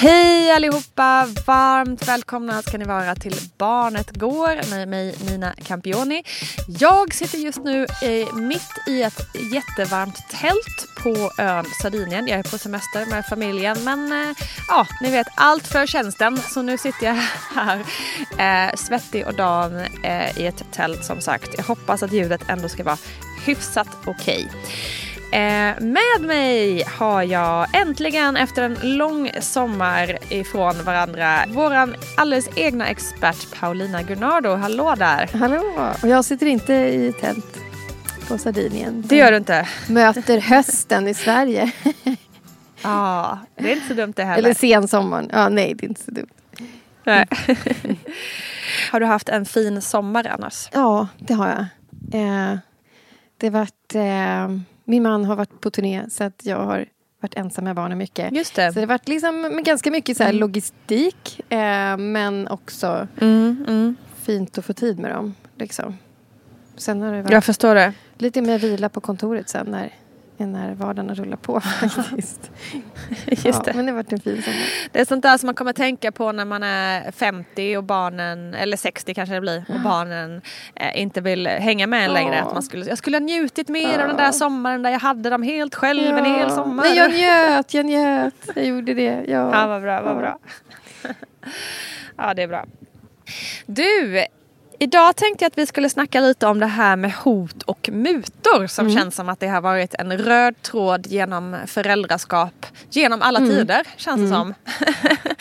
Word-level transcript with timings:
Hej 0.00 0.50
allihopa! 0.50 1.28
Varmt 1.46 2.08
välkomna 2.08 2.62
ska 2.62 2.78
ni 2.78 2.84
vara 2.84 3.14
till 3.14 3.34
Barnet 3.56 4.16
Går 4.16 4.70
med 4.70 4.88
mig 4.88 5.14
Nina 5.26 5.52
Campioni. 5.52 6.22
Jag 6.68 7.14
sitter 7.14 7.38
just 7.38 7.64
nu 7.64 7.86
eh, 8.02 8.34
mitt 8.34 8.88
i 8.88 9.02
ett 9.02 9.20
jättevarmt 9.52 10.16
tält 10.30 10.88
på 11.02 11.42
ön 11.42 11.64
Sardinien. 11.82 12.26
Jag 12.26 12.38
är 12.38 12.42
på 12.42 12.58
semester 12.58 13.06
med 13.06 13.26
familjen 13.26 13.84
men 13.84 14.12
eh, 14.12 14.36
ja, 14.68 14.86
ni 15.02 15.10
vet 15.10 15.26
allt 15.36 15.66
för 15.66 15.86
tjänsten. 15.86 16.36
Så 16.36 16.62
nu 16.62 16.78
sitter 16.78 17.06
jag 17.06 17.18
här 17.54 17.78
eh, 18.38 18.74
svettig 18.74 19.26
och 19.26 19.34
dan 19.34 19.80
eh, 20.02 20.38
i 20.38 20.46
ett 20.46 20.64
tält 20.72 21.04
som 21.04 21.20
sagt. 21.20 21.54
Jag 21.56 21.64
hoppas 21.64 22.02
att 22.02 22.12
ljudet 22.12 22.42
ändå 22.48 22.68
ska 22.68 22.84
vara 22.84 22.98
hyfsat 23.46 23.88
okej. 24.04 24.46
Okay. 24.46 24.60
Eh, 25.32 25.80
med 25.80 26.20
mig 26.20 26.84
har 26.86 27.22
jag 27.22 27.66
äntligen 27.72 28.36
efter 28.36 28.62
en 28.62 28.78
lång 28.82 29.30
sommar 29.40 30.18
ifrån 30.28 30.84
varandra 30.84 31.44
våran 31.48 31.94
alldeles 32.16 32.48
egna 32.56 32.88
expert 32.88 33.60
Paulina 33.60 34.02
Gunnardo. 34.02 34.54
Hallå 34.54 34.94
där! 34.98 35.30
Hallå! 35.38 35.92
Och 36.02 36.08
jag 36.08 36.24
sitter 36.24 36.46
inte 36.46 36.74
i 36.74 37.12
tält 37.20 37.58
på 38.28 38.38
Sardinien. 38.38 39.04
Det 39.06 39.16
gör 39.16 39.30
du 39.30 39.36
inte? 39.36 39.68
Möter 39.88 40.40
hösten 40.40 41.08
i 41.08 41.14
Sverige. 41.14 41.72
Ja, 42.82 42.90
ah, 42.90 43.38
det 43.56 43.72
är 43.72 43.74
inte 43.76 43.88
så 43.88 43.94
dumt 43.94 44.12
det 44.16 44.24
heller. 44.24 44.38
Eller 44.38 44.54
sensommaren. 44.54 45.30
Ja, 45.32 45.48
nej, 45.48 45.74
det 45.74 45.86
är 45.86 45.88
inte 45.88 46.02
så 46.02 46.10
dumt. 46.10 46.28
Nej. 47.04 47.26
har 48.92 49.00
du 49.00 49.06
haft 49.06 49.28
en 49.28 49.44
fin 49.44 49.82
sommar 49.82 50.26
annars? 50.26 50.68
Ja, 50.72 51.08
det 51.18 51.34
har 51.34 51.48
jag. 51.48 51.60
Eh, 52.20 52.58
det 53.36 53.46
har 53.46 53.50
varit... 53.50 53.94
Eh, 53.94 54.77
min 54.88 55.02
man 55.02 55.24
har 55.24 55.36
varit 55.36 55.60
på 55.60 55.70
turné 55.70 56.04
så 56.10 56.24
att 56.24 56.40
jag 56.44 56.56
har 56.56 56.86
varit 57.20 57.34
ensam 57.34 57.64
med 57.64 57.76
barnen 57.76 57.98
mycket. 57.98 58.32
Just 58.32 58.54
det. 58.54 58.72
Så 58.72 58.74
det 58.74 58.80
har 58.80 58.86
varit 58.86 59.08
liksom 59.08 59.60
ganska 59.64 59.90
mycket 59.90 60.16
så 60.16 60.22
mm. 60.22 60.36
logistik 60.36 61.40
eh, 61.52 61.96
men 61.96 62.48
också 62.48 63.08
mm, 63.20 63.64
mm. 63.68 63.96
fint 64.22 64.58
att 64.58 64.64
få 64.64 64.72
tid 64.72 64.98
med 64.98 65.10
dem. 65.10 65.34
Liksom. 65.56 65.98
Sen 66.76 67.00
har 67.00 67.12
det 67.12 67.22
varit 67.22 67.32
jag 67.32 67.44
förstår 67.44 67.74
det. 67.74 67.92
lite 68.18 68.42
mer 68.42 68.58
vila 68.58 68.88
på 68.88 69.00
kontoret 69.00 69.48
sen 69.48 69.66
när 69.66 69.94
när 70.46 70.74
vardagen 70.74 71.14
rullar 71.14 71.36
på 71.36 71.60
faktiskt. 71.94 72.50
Just 73.26 73.44
ja, 73.44 73.62
det. 73.64 73.74
Men 73.74 73.86
det 73.86 73.92
har 73.92 73.96
varit 73.96 74.12
en 74.12 74.20
fin 74.20 74.42
sommar. 74.42 74.88
Det 74.92 75.00
är 75.00 75.04
sånt 75.04 75.22
där 75.22 75.38
som 75.38 75.46
man 75.46 75.54
kommer 75.54 75.72
tänka 75.72 76.12
på 76.12 76.32
när 76.32 76.44
man 76.44 76.62
är 76.62 77.12
50 77.12 77.76
och 77.76 77.84
barnen, 77.84 78.54
eller 78.54 78.76
60 78.76 79.14
kanske 79.14 79.34
det 79.34 79.40
blir, 79.40 79.64
och 79.68 79.80
barnen 79.80 80.42
eh, 80.74 81.00
inte 81.00 81.20
vill 81.20 81.46
hänga 81.46 81.86
med 81.86 82.04
en 82.04 82.12
längre. 82.12 82.42
Att 82.42 82.52
man 82.52 82.62
skulle, 82.62 82.86
jag 82.86 82.98
skulle 82.98 83.16
ha 83.16 83.22
njutit 83.22 83.68
mer 83.68 83.92
ja. 83.92 84.02
av 84.02 84.08
den 84.08 84.16
där 84.16 84.32
sommaren 84.32 84.82
där 84.82 84.90
jag 84.90 85.00
hade 85.00 85.30
dem 85.30 85.42
helt 85.42 85.74
själv 85.74 86.02
ja. 86.02 86.18
en 86.18 86.24
hel 86.24 86.50
sommar. 86.50 86.84
Men 86.84 86.94
jag 86.94 87.12
njöt, 87.12 87.74
jag 87.74 87.86
njöt. 87.86 88.50
Jag 88.54 88.66
gjorde 88.66 88.94
det. 88.94 89.24
Ja, 89.28 89.50
ja 89.52 89.66
vad 89.66 89.82
bra, 89.82 90.02
vad 90.02 90.16
bra. 90.16 90.38
ja, 92.16 92.34
det 92.34 92.42
är 92.42 92.48
bra. 92.48 92.64
Du, 93.66 94.26
Idag 94.80 95.16
tänkte 95.16 95.44
jag 95.44 95.50
att 95.50 95.58
vi 95.58 95.66
skulle 95.66 95.90
snacka 95.90 96.20
lite 96.20 96.46
om 96.46 96.58
det 96.58 96.66
här 96.66 96.96
med 96.96 97.12
hot 97.12 97.62
och 97.62 97.88
mutor 97.92 98.66
som 98.66 98.86
mm. 98.86 98.98
känns 98.98 99.14
som 99.14 99.28
att 99.28 99.40
det 99.40 99.48
har 99.48 99.60
varit 99.60 99.94
en 99.94 100.18
röd 100.18 100.62
tråd 100.62 101.06
genom 101.06 101.56
föräldraskap 101.66 102.66
genom 102.90 103.22
alla 103.22 103.38
mm. 103.38 103.50
tider 103.50 103.86
känns 103.96 104.30
det 104.30 104.36
mm. 104.36 104.38
som. 104.38 104.54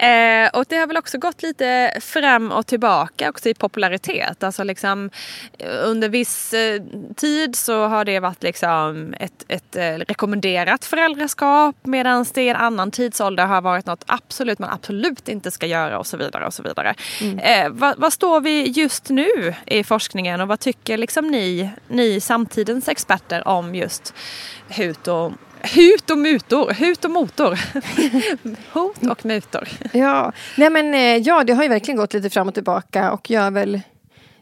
Eh, 0.00 0.48
och 0.52 0.64
det 0.68 0.76
har 0.76 0.86
väl 0.86 0.96
också 0.96 1.18
gått 1.18 1.42
lite 1.42 1.98
fram 2.00 2.52
och 2.52 2.66
tillbaka 2.66 3.30
också 3.30 3.48
i 3.48 3.54
popularitet. 3.54 4.42
Alltså 4.42 4.64
liksom 4.64 5.10
eh, 5.58 5.68
under 5.84 6.08
viss 6.08 6.52
eh, 6.52 6.82
tid 7.16 7.56
så 7.56 7.86
har 7.86 8.04
det 8.04 8.20
varit 8.20 8.42
liksom 8.42 9.14
ett, 9.20 9.44
ett 9.48 9.76
eh, 9.76 9.82
rekommenderat 9.82 10.84
föräldraskap 10.84 11.76
medan 11.82 12.26
det 12.34 12.42
i 12.42 12.48
en 12.48 12.56
annan 12.56 12.90
tidsålder 12.90 13.46
har 13.46 13.60
varit 13.60 13.86
något 13.86 14.04
absolut 14.06 14.58
man 14.58 14.70
absolut 14.70 15.28
inte 15.28 15.50
ska 15.50 15.66
göra 15.66 15.98
och 15.98 16.06
så 16.06 16.16
vidare. 16.16 16.46
och 16.46 16.54
så 16.54 16.62
vidare. 16.62 16.94
Mm. 17.20 17.38
Eh, 17.38 17.70
vad, 17.70 17.98
vad, 17.98 18.12
står 18.12 18.40
vi 18.40 18.68
just 18.68 19.08
nu 19.08 19.54
i 19.66 19.84
forskningen 19.84 20.40
och 20.40 20.48
vad 20.48 20.60
tycker 20.60 20.96
liksom 20.96 21.28
ni, 21.28 21.70
ni 21.88 22.20
samtidens 22.20 22.88
experter 22.88 23.48
om 23.48 23.74
just 23.74 24.14
hut 24.68 25.08
och 25.08 25.32
Hut 25.62 26.10
och 26.10 26.18
mutor, 26.18 26.72
hut 26.72 27.04
och 27.04 27.10
motor. 27.10 27.58
Hot 28.72 29.06
och 29.06 29.24
mutor. 29.26 29.68
Ja, 29.92 30.32
nej 30.56 30.70
men 30.70 30.94
eh, 30.94 31.16
ja, 31.16 31.44
det 31.44 31.52
har 31.52 31.62
ju 31.62 31.68
verkligen 31.68 31.96
gått 31.98 32.14
lite 32.14 32.30
fram 32.30 32.48
och 32.48 32.54
tillbaka 32.54 33.12
och 33.12 33.30
jag 33.30 33.50
väl 33.50 33.80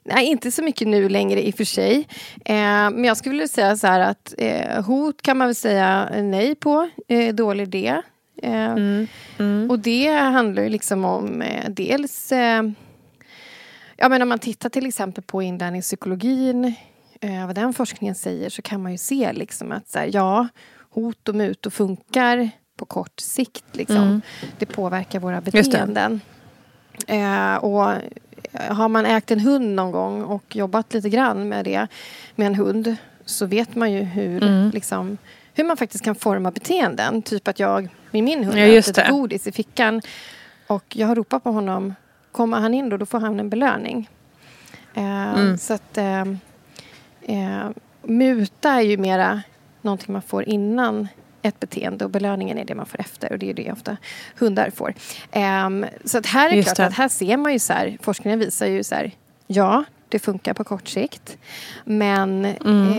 Nej, 0.05 0.27
inte 0.27 0.51
så 0.51 0.63
mycket 0.63 0.89
nu 0.89 1.09
längre 1.09 1.47
i 1.47 1.51
och 1.51 1.55
för 1.55 1.65
sig. 1.65 2.09
Eh, 2.45 2.55
men 2.91 3.05
jag 3.05 3.17
skulle 3.17 3.33
vilja 3.33 3.49
säga 3.49 3.77
så 3.77 3.87
här 3.87 4.01
att 4.01 4.35
eh, 4.39 4.85
hot 4.85 5.23
kan 5.23 5.37
man 5.37 5.49
väl 5.49 5.55
säga 5.55 6.11
nej 6.23 6.55
på. 6.55 6.91
Eh, 7.09 7.35
dålig 7.35 7.63
idé. 7.63 8.03
Eh, 8.43 8.65
mm. 8.65 9.07
Mm. 9.39 9.71
Och 9.71 9.79
det 9.79 10.09
handlar 10.09 10.63
ju 10.63 10.69
liksom 10.69 11.05
om 11.05 11.43
eh, 11.43 11.71
dels... 11.71 12.33
Ja, 14.01 14.09
men 14.09 14.23
om 14.23 14.29
man 14.29 14.39
tittar 14.39 14.69
till 14.69 14.87
exempel 14.87 15.25
på 15.25 15.43
inlärningspsykologin 15.43 16.75
eh, 17.21 17.47
vad 17.47 17.55
den 17.55 17.75
forskningen 17.75 18.15
säger 18.15 18.51
så 18.51 18.63
kan 18.63 18.83
man 18.83 18.93
ju 18.93 18.99
se 18.99 19.33
liksom 19.33 19.73
att 19.73 19.89
så 19.89 19.99
här, 19.99 20.11
ja, 20.13 20.49
hot 21.03 21.29
och 21.29 21.35
mutor 21.35 21.71
funkar 21.71 22.51
på 22.77 22.85
kort 22.85 23.21
sikt. 23.21 23.65
Liksom. 23.73 23.97
Mm. 23.97 24.21
Det 24.59 24.67
påverkar 24.67 25.21
våra 25.21 25.41
beteenden. 25.41 26.21
Eh, 27.07 27.55
och 27.57 27.93
har 28.69 28.89
man 28.89 29.07
ägt 29.07 29.31
en 29.31 29.41
hund 29.41 29.75
någon 29.75 29.91
gång 29.93 30.23
och 30.23 30.57
jobbat 30.57 30.95
lite 30.95 31.09
grann 31.09 31.49
med 31.49 31.65
det 31.65 31.87
med 32.35 32.47
en 32.47 32.55
hund 32.55 32.97
så 33.25 33.47
vet 33.47 33.75
man 33.75 33.93
ju 33.93 34.01
hur, 34.03 34.43
Mm. 34.43 34.71
liksom, 34.71 35.19
hur 35.55 35.65
man 35.65 35.77
faktiskt 35.77 36.05
kan 36.05 36.15
forma 36.15 36.51
beteenden. 36.51 37.23
Typ 37.23 37.49
att 37.49 37.59
jag 37.59 37.89
med 38.11 38.25
min 38.25 38.45
hund 38.45 38.59
Ja, 38.59 38.83
det. 38.95 39.09
godis 39.11 39.47
i 39.47 39.53
fickan 39.53 40.03
och 40.67 40.85
jag 40.97 41.07
har 41.07 41.15
ropat 41.15 41.45
på 41.45 41.51
honom. 41.51 41.95
Kommer 42.33 42.61
han 42.61 42.75
in 42.75 42.89
då, 42.89 42.97
då 42.97 43.07
får 43.07 43.21
han 43.21 43.41
en 43.41 43.51
belöning. 43.51 44.11
Eh, 44.95 45.29
Mm. 45.35 45.59
Så 45.59 45.75
att 45.75 45.99
eh, 45.99 46.21
eh, 47.23 47.69
muta 48.03 48.71
är 48.71 48.81
ju 48.81 48.97
mera 48.97 49.43
någonting 49.83 50.13
man 50.13 50.23
får 50.23 50.49
innan 50.49 51.09
ett 51.43 51.61
beteende 51.61 52.05
och 52.05 52.11
belöningen 52.11 52.59
är 52.59 52.65
det 52.65 52.75
man 52.75 52.87
får 52.87 53.01
efter 53.01 53.33
och 53.33 53.39
det 53.39 53.51
är 53.51 53.55
det 53.55 53.73
ofta 53.73 53.97
hundar 54.39 54.71
får. 54.71 54.95
Ehm, 55.33 55.87
så 56.05 56.19
att 56.19 56.27
här 56.27 56.51
är 56.51 56.55
Just 56.55 56.67
klart 56.69 56.77
det. 56.77 56.87
att 56.87 56.95
här 56.95 57.09
ser 57.09 57.37
man 57.37 57.53
ju 57.53 57.59
så 57.59 57.73
här, 57.73 57.99
forskningen 58.03 58.39
visar 58.39 58.67
ju 58.67 58.85
så 58.85 58.95
här, 58.95 59.13
ja, 59.47 59.85
det 60.09 60.19
funkar 60.19 60.55
på 60.55 60.65
kort 60.65 60.89
sikt. 60.89 61.39
Men 61.85 62.45
Mm. 62.45 62.93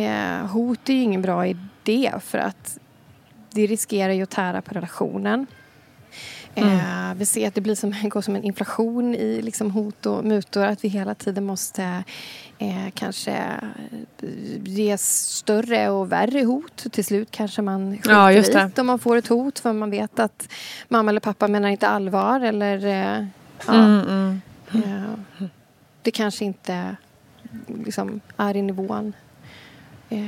eh, 0.44 0.48
hot 0.52 0.90
är 0.90 0.94
ju 0.94 1.02
ingen 1.02 1.22
bra 1.22 1.48
idé 1.48 2.12
för 2.26 2.38
att 2.38 2.78
det 3.52 3.66
riskerar 3.66 4.14
ju 4.14 4.24
att 4.24 4.30
tära 4.30 4.62
på 4.62 4.74
relationen. 4.74 5.48
Eh, 6.64 7.14
vi 7.16 7.26
ser 7.26 7.48
att 7.48 7.56
det 7.56 7.62
blir 7.62 7.76
som, 7.76 7.94
går 8.10 8.22
som 8.22 8.36
en 8.36 8.44
inflation 8.44 9.16
i 9.16 9.42
liksom 9.42 9.72
hot 9.72 10.06
och 10.06 10.26
mutor. 10.26 10.64
Att 10.66 10.84
vi 10.84 10.88
hela 10.88 11.16
tiden 11.16 11.46
måste 11.46 12.04
eh, 12.58 12.90
kanske 12.94 13.32
eh, 13.32 14.30
ge 14.64 14.98
större 14.98 15.90
och 15.90 16.12
värre 16.12 16.44
hot. 16.44 16.86
Till 16.92 17.06
slut 17.06 17.28
kanske 17.32 17.62
man 17.62 17.98
skiter 17.98 18.12
Ja, 18.12 18.32
just 18.32 18.54
det. 18.54 18.60
i 18.62 18.72
det 18.76 18.82
om 18.82 18.88
man 18.88 19.00
får 19.00 19.16
ett 19.16 19.28
hot 19.28 19.60
för 19.60 19.74
man 19.74 19.90
vet 19.92 20.20
att 20.20 20.50
mamma 20.88 21.10
eller 21.12 21.20
pappa 21.20 21.48
menar 21.48 21.70
inte 21.70 21.88
allvar. 21.88 22.40
Eller, 22.40 22.86
eh, 22.86 23.26
ja, 23.68 23.74
Mm, 23.74 24.00
mm. 24.10 24.42
eh, 24.74 25.46
det 26.02 26.12
kanske 26.12 26.46
inte 26.46 26.96
liksom, 27.86 28.20
är 28.38 28.58
i 28.58 28.62
nivån 28.62 29.14
eh, 30.10 30.20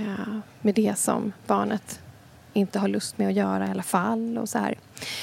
med 0.61 0.75
det 0.75 0.97
som 0.97 1.31
barnet 1.47 1.99
inte 2.53 2.79
har 2.79 2.87
lust 2.87 3.17
med 3.17 3.27
att 3.27 3.33
göra 3.33 3.67
i 3.67 3.69
alla 3.69 3.83
fall. 3.83 4.37
Och, 4.37 4.49
så 4.49 4.57
här. 4.57 4.77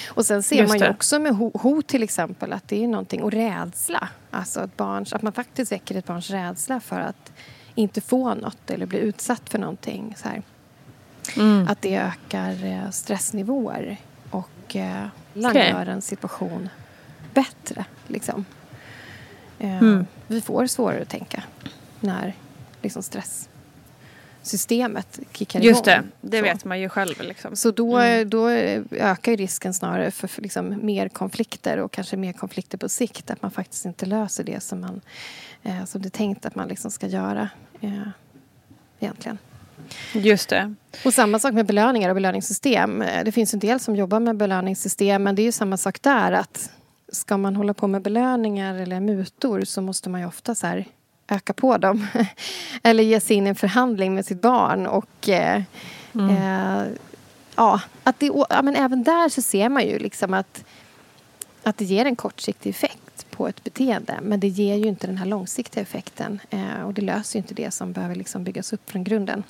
och 0.09 0.27
sen 0.27 0.43
ser 0.43 0.57
Just 0.57 0.69
man 0.69 0.79
ju 0.79 0.85
det. 0.85 0.91
också 0.91 1.19
med 1.19 1.33
ho- 1.33 1.59
hot 1.61 1.87
till 1.87 2.03
exempel 2.03 2.53
att 2.53 2.69
det 2.69 2.85
är 2.85 2.89
någonting, 2.89 3.23
och 3.23 3.33
rädsla. 3.33 4.09
Alltså 4.31 4.61
att, 4.61 4.77
barns, 4.77 5.13
att 5.13 5.23
man 5.23 5.33
faktiskt 5.33 5.73
väcker 5.73 5.95
ett 5.95 6.07
barns 6.07 6.31
rädsla 6.31 6.81
för 6.81 7.01
att 7.01 7.33
inte 7.75 8.01
få 8.01 8.35
något 8.35 8.71
eller 8.71 8.87
bli 8.87 8.99
utsatt 8.99 9.51
för 9.51 9.59
någonting. 9.59 10.15
Så 10.19 10.29
här. 10.29 10.43
Mm. 11.37 11.69
Att 11.69 11.83
det 11.83 11.97
ökar 11.97 12.65
eh, 12.65 12.91
stressnivåer 12.91 13.97
och 14.31 14.77
eh, 14.77 15.07
Okej. 15.37 15.71
gör 15.71 15.87
en 15.87 16.03
situation 16.03 16.69
bättre. 17.35 17.85
Liksom. 18.07 18.45
Eh, 19.59 19.79
Mm. 19.79 20.07
Vi 20.27 20.41
får 20.41 20.67
svårare 20.67 21.03
att 21.03 21.09
tänka 21.09 21.43
när 22.01 22.35
liksom, 22.83 23.03
stresssystemet 24.49 25.21
kickar 25.33 25.61
Just 25.61 25.85
det, 25.85 25.93
igång. 25.93 26.06
det 26.21 26.37
Så. 26.39 26.43
vet 26.45 26.65
man 26.65 26.81
ju 26.81 26.89
själv. 26.89 27.15
Liksom. 27.21 27.56
Så 27.56 27.71
då, 27.71 27.97
Mm. 27.99 28.31
då 28.31 28.49
ökar 28.91 29.37
risken 29.37 29.75
snarare 29.75 30.11
för, 30.11 30.29
för 30.29 30.43
liksom 30.43 30.87
mer 30.87 31.09
konflikter 31.09 31.79
och 31.79 31.93
kanske 31.93 32.17
mer 32.17 32.33
konflikter 32.33 32.79
på 32.79 32.89
sikt. 32.89 33.31
Att 33.31 33.43
man 33.43 33.50
faktiskt 33.50 33.85
inte 33.85 34.06
löser 34.06 34.45
det 34.45 34.61
som, 34.62 34.81
man, 34.81 35.00
eh, 35.62 35.85
som 35.85 36.03
det 36.03 36.09
är 36.09 36.11
tänkt 36.11 36.47
att 36.47 36.55
man 36.55 36.69
liksom 36.69 36.91
ska 36.91 37.06
göra 37.06 37.49
eh, 37.81 38.09
egentligen. 39.00 39.39
Just 40.12 40.49
det. 40.49 40.75
Och 41.05 41.15
samma 41.15 41.39
sak 41.39 41.55
med 41.55 41.67
belöningar 41.67 42.09
och 42.09 42.15
belöningssystem. 42.15 43.03
Eh, 43.03 43.25
Det 43.25 43.33
finns 43.33 43.55
en 43.55 43.61
del 43.61 43.81
som 43.81 43.97
jobbar 43.97 44.21
med 44.21 44.37
belöningssystem 44.37 45.23
men 45.23 45.35
det 45.35 45.43
är 45.43 45.44
ju 45.44 45.53
samma 45.53 45.77
sak 45.77 46.03
där 46.03 46.33
att 46.33 46.71
ska 47.12 47.37
man 47.37 47.56
hålla 47.56 47.75
på 47.75 47.87
med 47.87 48.03
belöningar 48.03 48.75
eller 48.75 49.01
mutor 49.01 49.65
så 49.65 49.81
måste 49.83 50.11
man 50.11 50.21
ju 50.21 50.27
ofta 50.27 50.55
så 50.55 50.67
här 50.67 50.85
öka 51.29 51.53
på 51.53 51.77
dem. 51.77 52.07
eller 52.83 53.03
ge 53.03 53.21
sig 53.21 53.37
in 53.37 53.47
i 53.47 53.49
en 53.49 53.55
förhandling 53.55 54.15
med 54.15 54.27
sitt 54.27 54.43
barn 54.43 54.87
och 54.87 55.29
eh, 55.29 55.63
eh, 56.15 56.87
ja, 57.57 57.81
att 58.05 58.21
det, 58.21 58.27
ja, 58.27 58.63
men 58.63 58.77
även 58.77 59.03
där 59.03 59.29
så 59.29 59.43
ser 59.43 59.69
man 59.69 59.87
ju 59.87 59.99
liksom 59.99 60.35
att, 60.35 60.65
att 61.63 61.77
det 61.79 61.85
ger 61.85 62.05
en 62.05 62.17
kortsiktig 62.17 62.71
effekt 62.71 63.27
på 63.31 63.49
ett 63.49 63.65
beteende 63.65 64.19
men 64.23 64.41
det 64.41 64.49
ger 64.49 64.75
ju 64.75 64.87
inte 64.87 65.07
den 65.07 65.19
här 65.19 65.27
långsiktiga 65.27 65.83
effekten 65.83 66.41
eh, 66.51 66.83
och 66.87 66.95
det 66.95 67.03
löser 67.03 67.39
ju 67.39 67.43
inte 67.43 67.55
det 67.55 67.71
som 67.71 67.93
behöver 67.93 68.15
liksom 68.15 68.45
byggas 68.45 68.73
upp 68.73 68.91
från 68.91 69.05
grunden 69.05 69.43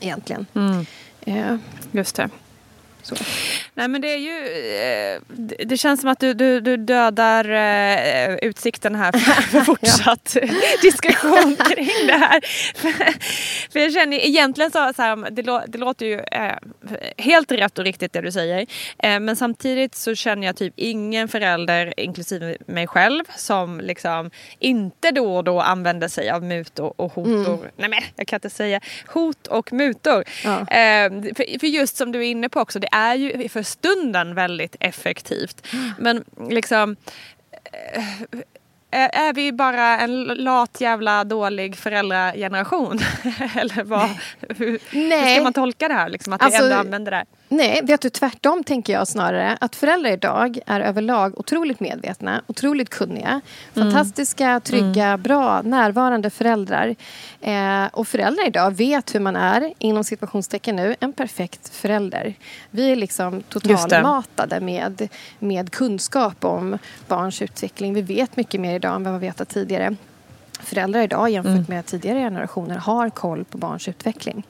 egentligen. 0.00 0.46
Mm. 0.54 0.86
Eh, 1.20 1.56
Just 1.92 2.16
det. 2.16 2.30
Så. 3.02 3.14
Nej 3.74 3.88
men 3.88 4.00
det 4.00 4.08
är 4.12 4.18
ju, 4.18 4.38
eh, 4.78 5.20
det- 5.66 5.76
känns 5.76 6.00
som 6.00 6.10
att 6.10 6.20
du, 6.20 6.34
du, 6.34 6.60
du 6.60 6.76
dödar 6.76 7.50
eh, 7.50 8.34
utsikten 8.42 8.94
här 8.94 9.12
för, 9.12 9.60
fortsatt 9.64 10.36
diskussion 10.82 11.56
kring 11.56 12.06
det 12.06 12.12
här. 12.16 12.40
För, 13.72 13.80
jag 13.80 13.92
känner 13.92 14.16
egentligen 14.26 14.70
så, 14.70 14.92
så 14.96 15.02
här, 15.02 15.30
det, 15.30 15.42
lå, 15.42 15.62
det 15.68 15.78
låter 15.78 16.06
ju 16.06 16.20
eh, 16.20 16.56
helt 17.18 17.52
rätt 17.52 17.78
och 17.78 17.84
riktigt 17.84 18.12
det 18.12 18.20
du 18.20 18.32
säger. 18.32 18.66
Men 19.20 19.36
samtidigt 19.36 19.94
så 19.94 20.14
känner 20.14 20.46
jag 20.46 20.56
typ 20.56 20.74
ingen 20.76 21.28
förälder, 21.28 21.94
inklusive 21.96 22.56
mig 22.66 22.86
själv, 22.86 23.24
som 23.36 23.80
liksom 23.80 24.30
inte 24.58 25.10
då 25.10 25.36
och 25.36 25.44
då 25.44 25.60
använder 25.60 26.08
sig 26.08 26.30
av 26.30 26.42
mutor 26.42 26.94
och 26.96 27.12
hotor. 27.12 27.70
Nej 27.76 27.88
men 27.88 27.98
jag 28.16 28.26
kan 28.26 28.36
inte 28.36 28.50
säga 28.50 28.80
hot 29.06 29.46
och 29.46 29.72
mutor. 29.72 30.24
Ja. 30.44 30.66
För, 31.36 31.58
för 31.58 31.66
just 31.66 31.96
som 31.96 32.12
du 32.12 32.18
är 32.18 32.30
inne 32.30 32.48
på 32.48 32.60
också, 32.60 32.78
det 32.90 32.96
är 32.96 33.14
ju 33.14 33.48
för 33.48 33.62
stunden 33.62 34.34
väldigt 34.34 34.76
effektivt. 34.80 35.66
Men 35.98 36.24
liksom 36.50 36.96
eh, 38.90 39.18
är, 39.20 39.32
vi 39.32 39.52
bara 39.52 39.98
en 40.00 40.24
lat 40.24 40.80
jävla 40.80 41.24
dålig 41.24 41.76
föräldrageneration? 41.76 42.98
Eller 43.56 43.84
vad, 43.84 44.08
hur, 44.40 44.78
hur 44.90 45.34
ska 45.34 45.42
man 45.42 45.52
tolka 45.52 45.88
det 45.88 45.94
här? 45.94 46.08
Liksom, 46.08 46.32
att 46.32 46.42
Alltså, 46.42 46.62
vi 46.62 46.64
ändå 46.64 46.80
använder 46.80 47.10
det 47.10 47.16
här? 47.16 47.26
Nej, 47.48 47.80
vet 47.84 48.00
du, 48.00 48.10
tvärtom 48.10 48.64
tänker 48.64 48.92
jag 48.92 49.08
snarare. 49.08 49.58
Att 49.60 49.76
föräldrar 49.76 50.10
idag 50.10 50.58
är 50.66 50.80
överlag 50.80 51.38
otroligt 51.38 51.80
medvetna, 51.80 52.42
otroligt 52.46 52.88
kunniga. 52.88 53.40
Fantastiska, 53.74 54.60
trygga, 54.60 55.16
bra, 55.16 55.62
närvarande 55.62 56.30
föräldrar. 56.30 56.96
Eh, 57.40 57.86
och 57.92 58.08
föräldrar 58.08 58.46
idag 58.46 58.76
vet 58.76 59.14
hur 59.14 59.20
man 59.20 59.36
är, 59.36 59.72
inom 59.78 60.04
situationstecken 60.04 60.76
nu, 60.76 60.96
en 61.00 61.12
perfekt 61.12 61.68
förälder. 61.68 62.34
Vi 62.70 62.92
är 62.92 62.96
liksom 62.96 63.42
totalmatade 63.42 64.60
med, 64.60 65.08
med 65.38 65.70
kunskap 65.70 66.44
om 66.44 66.78
barns 67.08 67.42
utveckling. 67.42 67.94
Vi 67.94 68.02
vet 68.02 68.36
mycket 68.36 68.60
mer 68.60 68.74
idag 68.74 68.94
än 68.94 69.04
vad 69.04 69.12
vi 69.12 69.26
vetat 69.26 69.48
tidigare. 69.48 69.96
Föräldrar 70.60 71.02
idag 71.02 71.30
jämfört 71.30 71.52
Mm. 71.52 71.64
med 71.68 71.86
tidigare 71.86 72.18
generationer 72.18 72.76
har 72.76 73.10
koll 73.10 73.44
på 73.44 73.58
barns 73.58 73.88
utveckling. 73.88 74.46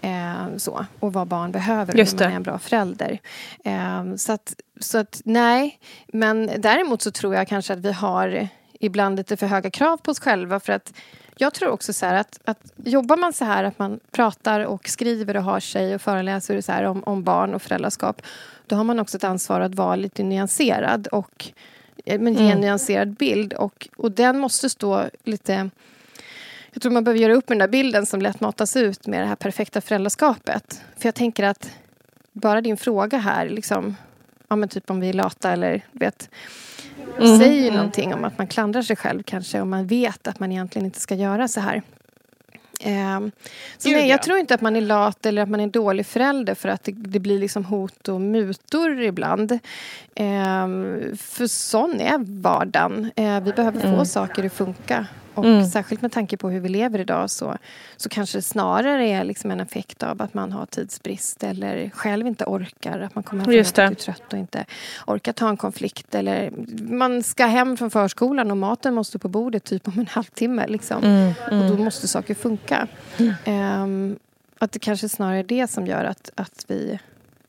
Eh, 0.00 0.56
så, 0.56 0.86
och 1.00 1.12
vad 1.12 1.26
barn 1.26 1.52
behöver 1.52 1.92
och 1.92 1.98
Just 1.98 2.20
hur 2.20 2.24
man 2.24 2.32
är 2.32 2.36
en 2.36 2.42
bra 2.42 2.58
förälder. 2.58 3.18
Eh, 3.64 4.14
så, 4.16 4.32
att, 4.32 4.54
så 4.80 4.98
att 4.98 5.22
nej, 5.24 5.78
men 6.06 6.50
däremot 6.58 7.02
så 7.02 7.10
tror 7.10 7.34
jag 7.34 7.48
kanske 7.48 7.72
att 7.72 7.78
vi 7.78 7.92
har 7.92 8.48
ibland 8.80 9.16
lite 9.16 9.36
för 9.36 9.46
höga 9.46 9.70
krav 9.70 9.96
på 9.96 10.10
oss 10.10 10.20
själva. 10.20 10.60
För 10.60 10.72
att 10.72 10.92
jag 11.36 11.54
tror 11.54 11.70
också 11.70 11.92
så 11.92 12.06
att, 12.06 12.40
att 12.44 12.72
jobbar 12.84 13.16
man 13.16 13.32
så 13.32 13.44
här 13.44 13.64
att 13.64 13.78
man 13.78 14.00
pratar 14.10 14.60
och 14.60 14.88
skriver 14.88 15.36
och 15.36 15.42
har 15.42 15.60
sig 15.60 15.94
och 15.94 16.00
föreläser 16.00 16.60
så 16.60 16.72
här 16.72 16.84
om, 16.84 17.04
om 17.04 17.22
barn 17.24 17.54
och 17.54 17.62
föräldraskap 17.62 18.22
då 18.66 18.76
har 18.76 18.84
man 18.84 19.00
också 19.00 19.16
ett 19.16 19.24
ansvar 19.24 19.60
att 19.60 19.74
vara 19.74 19.96
lite 19.96 20.22
nyanserad 20.22 21.06
och 21.06 21.52
men 22.04 22.34
ge 22.34 22.50
en 22.50 22.60
nyanserad 22.60 23.14
bild. 23.14 23.52
Och, 23.52 23.88
och 23.96 24.12
den 24.12 24.38
måste 24.38 24.70
stå 24.70 25.04
lite... 25.24 25.70
Jag 26.72 26.82
tror 26.82 26.92
man 26.92 27.04
behöver 27.04 27.20
göra 27.20 27.34
upp 27.34 27.48
med 27.48 27.58
den 27.58 27.66
där 27.66 27.72
bilden 27.72 28.06
som 28.06 28.22
lätt 28.22 28.40
matas 28.40 28.76
ut 28.76 29.06
med 29.06 29.20
det 29.20 29.26
här 29.26 29.36
perfekta 29.36 29.80
föräldraskapet. 29.80 30.82
För 30.98 31.06
jag 31.08 31.14
tänker 31.14 31.44
att 31.44 31.70
bara 32.32 32.60
din 32.60 32.76
fråga 32.76 33.18
här, 33.18 33.48
liksom, 33.48 33.96
ja, 34.48 34.56
men 34.56 34.68
typ 34.68 34.90
om 34.90 35.00
vi 35.00 35.08
är 35.08 35.12
lata 35.12 35.52
eller 35.52 35.82
vet, 35.92 36.30
säger 37.18 37.62
ju 37.62 37.70
någonting 37.70 38.14
om 38.14 38.24
att 38.24 38.38
man 38.38 38.46
klandrar 38.46 38.82
sig 38.82 38.96
själv 38.96 39.22
kanske 39.22 39.60
och 39.60 39.66
man 39.66 39.86
vet 39.86 40.28
att 40.28 40.40
man 40.40 40.52
egentligen 40.52 40.86
inte 40.86 41.00
ska 41.00 41.14
göra 41.14 41.48
så 41.48 41.60
här. 41.60 41.82
Ehm, 42.82 43.30
så 43.78 43.88
Gud, 43.88 43.96
nej, 43.96 44.06
ja. 44.06 44.10
jag 44.10 44.22
tror 44.22 44.38
inte 44.38 44.54
att 44.54 44.60
man 44.60 44.76
är 44.76 44.80
lat 44.80 45.26
eller 45.26 45.42
att 45.42 45.48
man 45.48 45.60
är 45.60 45.64
en 45.64 45.70
dålig 45.70 46.06
förälder 46.06 46.54
för 46.54 46.68
att 46.68 46.84
det, 46.84 46.92
det 46.92 47.18
blir 47.18 47.38
liksom 47.38 47.64
hot 47.64 48.08
och 48.08 48.20
mutor 48.20 49.00
ibland. 49.02 49.58
Ehm, 50.14 51.16
för 51.16 51.46
sån 51.46 52.00
är 52.00 52.40
vardagen. 52.42 53.10
Eh, 53.16 53.40
vi 53.40 53.52
behöver 53.52 53.96
få 53.96 54.04
saker 54.04 54.46
att 54.46 54.52
funka 54.52 55.06
Och 55.34 55.44
Mm. 55.44 55.64
särskilt 55.66 56.02
med 56.02 56.12
tanke 56.12 56.36
på 56.36 56.50
hur 56.50 56.60
vi 56.60 56.68
lever 56.68 56.98
idag 56.98 57.30
så, 57.30 57.56
så 57.96 58.08
kanske 58.08 58.38
det 58.38 58.42
snarare 58.42 59.08
är 59.08 59.24
liksom 59.24 59.50
en 59.50 59.60
effekt 59.60 60.02
av 60.02 60.22
att 60.22 60.34
man 60.34 60.52
har 60.52 60.66
tidsbrist 60.66 61.42
eller 61.44 61.90
själv 61.90 62.26
inte 62.26 62.44
orkar. 62.44 63.00
Att 63.00 63.14
man 63.14 63.24
kommer 63.24 63.44
hem 63.44 63.64
från 63.64 63.84
är 63.92 63.94
trött 63.94 64.32
och 64.32 64.38
inte 64.38 64.64
orkar 65.06 65.32
ta 65.32 65.48
en 65.48 65.56
konflikt. 65.56 66.14
Eller 66.14 66.52
man 66.82 67.22
ska 67.22 67.46
hem 67.46 67.76
från 67.76 67.90
förskolan 67.90 68.50
och 68.50 68.56
maten 68.56 68.94
måste 68.94 69.18
på 69.18 69.28
bordet 69.28 69.64
typ 69.64 69.88
om 69.88 69.98
en 69.98 70.06
halvtimme. 70.10 70.66
Liksom. 70.66 71.04
Mm, 71.04 71.32
Och 71.62 71.76
då 71.76 71.82
måste 71.84 72.08
saker 72.08 72.34
funka. 72.34 72.88
Ehm, 73.44 74.18
att 74.58 74.72
det 74.72 74.78
kanske 74.78 75.08
snarare 75.08 75.38
är 75.38 75.44
det 75.44 75.70
som 75.70 75.86
gör 75.86 76.04
att, 76.04 76.30
att 76.34 76.64
vi 76.68 76.98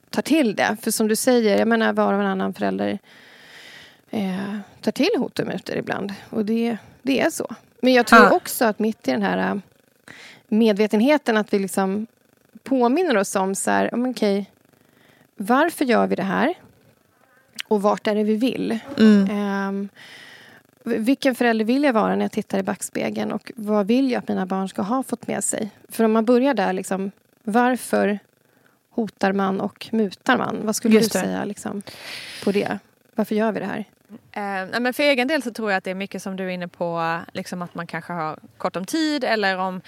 tar 0.09 0.21
till 0.21 0.55
det. 0.55 0.77
För 0.81 0.91
som 0.91 1.07
du 1.07 1.15
säger, 1.15 1.57
jag 1.59 1.67
menar 1.67 1.93
var 1.93 2.13
och 2.13 2.19
varannan 2.19 2.53
förälder 2.53 2.99
eh, 4.09 4.55
tar 4.81 4.91
till 4.91 5.09
hot 5.17 5.39
och 5.39 5.47
mutor 5.47 5.75
ibland. 5.75 6.13
Och 6.29 6.45
det, 6.45 6.77
det 7.01 7.21
är 7.21 7.29
så. 7.29 7.55
Men 7.83 7.93
jag 7.93 8.07
tror 8.07 8.21
Ja. 8.23 8.31
också 8.31 8.65
att 8.65 8.79
mitt 8.79 9.07
i 9.07 9.11
den 9.11 9.21
här 9.21 9.37
eh, 9.51 9.55
medvetenheten 10.47 11.37
att 11.37 11.53
vi 11.53 11.59
liksom 11.59 12.07
påminner 12.63 13.17
oss 13.17 13.35
om 13.35 13.55
så 13.55 13.71
här, 13.71 13.89
men 13.91 14.11
okej, 14.11 14.51
varför 15.35 15.85
gör 15.85 16.07
vi 16.07 16.15
det 16.15 16.23
här? 16.23 16.53
Och 17.67 17.81
vart 17.81 18.07
är 18.07 18.15
det 18.15 18.23
vi 18.23 18.35
vill? 18.35 18.79
Mm. 18.99 19.29
Ehm, 19.31 19.89
vilken 20.83 21.35
förälder 21.35 21.65
vill 21.65 21.83
jag 21.83 21.93
vara 21.93 22.15
när 22.15 22.21
jag 22.25 22.31
tittar 22.31 22.59
i 22.59 22.63
backspegeln 22.63 23.31
och 23.31 23.51
vad 23.55 23.87
vill 23.87 24.11
jag 24.11 24.19
att 24.19 24.27
mina 24.27 24.45
barn 24.45 24.69
ska 24.69 24.81
ha 24.81 25.03
fått 25.03 25.27
med 25.27 25.43
sig? 25.43 25.69
För 25.89 26.03
om 26.03 26.11
man 26.11 26.25
börjar 26.25 26.53
där, 26.53 26.73
liksom, 26.73 27.11
varför 27.43 28.19
hotar 28.89 29.33
man 29.33 29.61
och 29.61 29.87
mutar 29.91 30.37
man? 30.37 30.59
Vad 30.63 30.75
skulle 30.75 30.95
Just 30.95 31.13
du 31.13 31.19
det. 31.19 31.25
säga 31.25 31.45
liksom, 31.45 31.81
på 32.43 32.51
det? 32.51 32.79
Varför 33.15 33.35
gör 33.35 33.51
vi 33.51 33.59
det 33.59 33.65
här? 33.65 33.85
Eh, 34.31 34.79
men 34.81 34.93
för 34.93 35.03
egen 35.03 35.27
del 35.27 35.41
så 35.43 35.53
tror 35.53 35.71
jag 35.71 35.77
att 35.77 35.83
det 35.83 35.91
är 35.91 35.95
mycket 35.95 36.21
som 36.21 36.35
du 36.35 36.43
är 36.45 36.49
inne 36.49 36.67
på, 36.67 37.19
liksom 37.33 37.61
att 37.61 37.75
man 37.75 37.87
kanske 37.87 38.13
har 38.13 38.37
kort 38.57 38.75
om 38.75 38.85
tid 38.85 39.23
eller 39.23 39.57
om, 39.57 39.81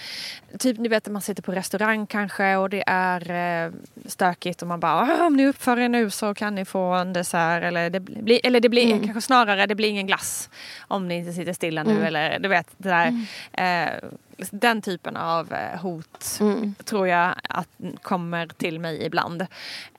typ 0.59 0.77
ni 0.79 0.87
vet 0.89 1.07
att 1.07 1.13
man 1.13 1.21
sitter 1.21 1.43
på 1.43 1.51
restaurang 1.51 2.07
kanske 2.07 2.55
och 2.55 2.69
det 2.69 2.83
är 2.87 3.31
eh, 3.65 3.71
stökigt 4.05 4.61
och 4.61 4.67
man 4.67 4.79
bara 4.79 4.93
"Ah, 4.93 5.25
om 5.25 5.33
ni 5.37 5.47
uppför 5.47 5.79
er 5.79 5.89
nu 5.89 6.09
så 6.09 6.33
kan 6.33 6.55
ni 6.55 6.65
få 6.65 6.93
en 6.93 7.13
dessert. 7.13 7.63
Eller 7.63 7.89
det 7.89 7.99
blir, 7.99 8.39
eller 8.43 8.59
det 8.59 8.69
blir 8.69 9.03
kanske 9.03 9.21
snarare 9.21 9.65
det 9.65 9.75
blir 9.75 9.89
ingen 9.89 10.07
glass 10.07 10.49
om 10.87 11.07
ni 11.07 11.15
inte 11.15 11.33
sitter 11.33 11.53
stilla 11.53 11.83
nu 11.83 12.05
eller 12.05 12.39
du 12.39 12.49
vet 12.49 12.67
det 12.77 12.89
där, 12.89 13.25
eh, 13.53 14.09
den 14.51 14.81
typen 14.81 15.17
av 15.17 15.53
eh, 15.53 15.79
hot 15.81 16.39
tror 16.85 17.07
jag 17.07 17.35
att 17.49 17.67
kommer 18.01 18.47
till 18.47 18.79
mig 18.79 19.05
ibland. 19.05 19.45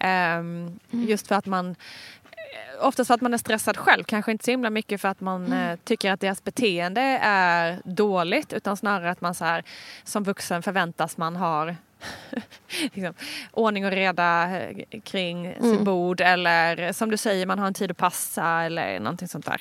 Ehm, 0.00 0.78
Just 0.90 1.28
för 1.28 1.35
att 1.35 1.47
man 1.47 1.75
oftast 2.80 3.08
för 3.08 3.14
att 3.14 3.20
man 3.20 3.34
är 3.34 3.38
stressad 3.38 3.76
själv. 3.76 4.04
Kanske 4.04 4.32
inte 4.32 4.44
så 4.44 4.50
himla 4.50 4.70
mycket 4.70 5.00
för 5.00 5.08
att 5.08 5.20
man 5.20 5.52
eh, 5.52 5.78
tycker 5.84 6.12
att 6.12 6.20
deras 6.20 6.44
beteende 6.44 7.00
är 7.22 7.80
dåligt 7.84 8.52
utan 8.52 8.76
snarare 8.76 9.10
att 9.10 9.20
man 9.20 9.34
så 9.34 9.44
här, 9.44 9.64
som 10.04 10.25
vuxen 10.25 10.62
förväntas 10.62 11.16
man 11.16 11.36
har 11.36 11.76
liksom, 12.82 13.14
ordning 13.50 13.84
och 13.86 13.90
reda 13.90 14.58
eh, 14.60 15.00
kring 15.00 15.54
sitt 15.60 15.80
bord 15.80 16.20
eller 16.20 16.92
som 16.92 17.10
du 17.10 17.16
säger 17.16 17.46
man 17.46 17.58
har 17.58 17.66
en 17.66 17.75
tid 17.75 17.90
att 17.90 17.96
passa 17.96 18.62
eller 18.62 19.00
någonting 19.00 19.28
sånt 19.28 19.46
där. 19.46 19.60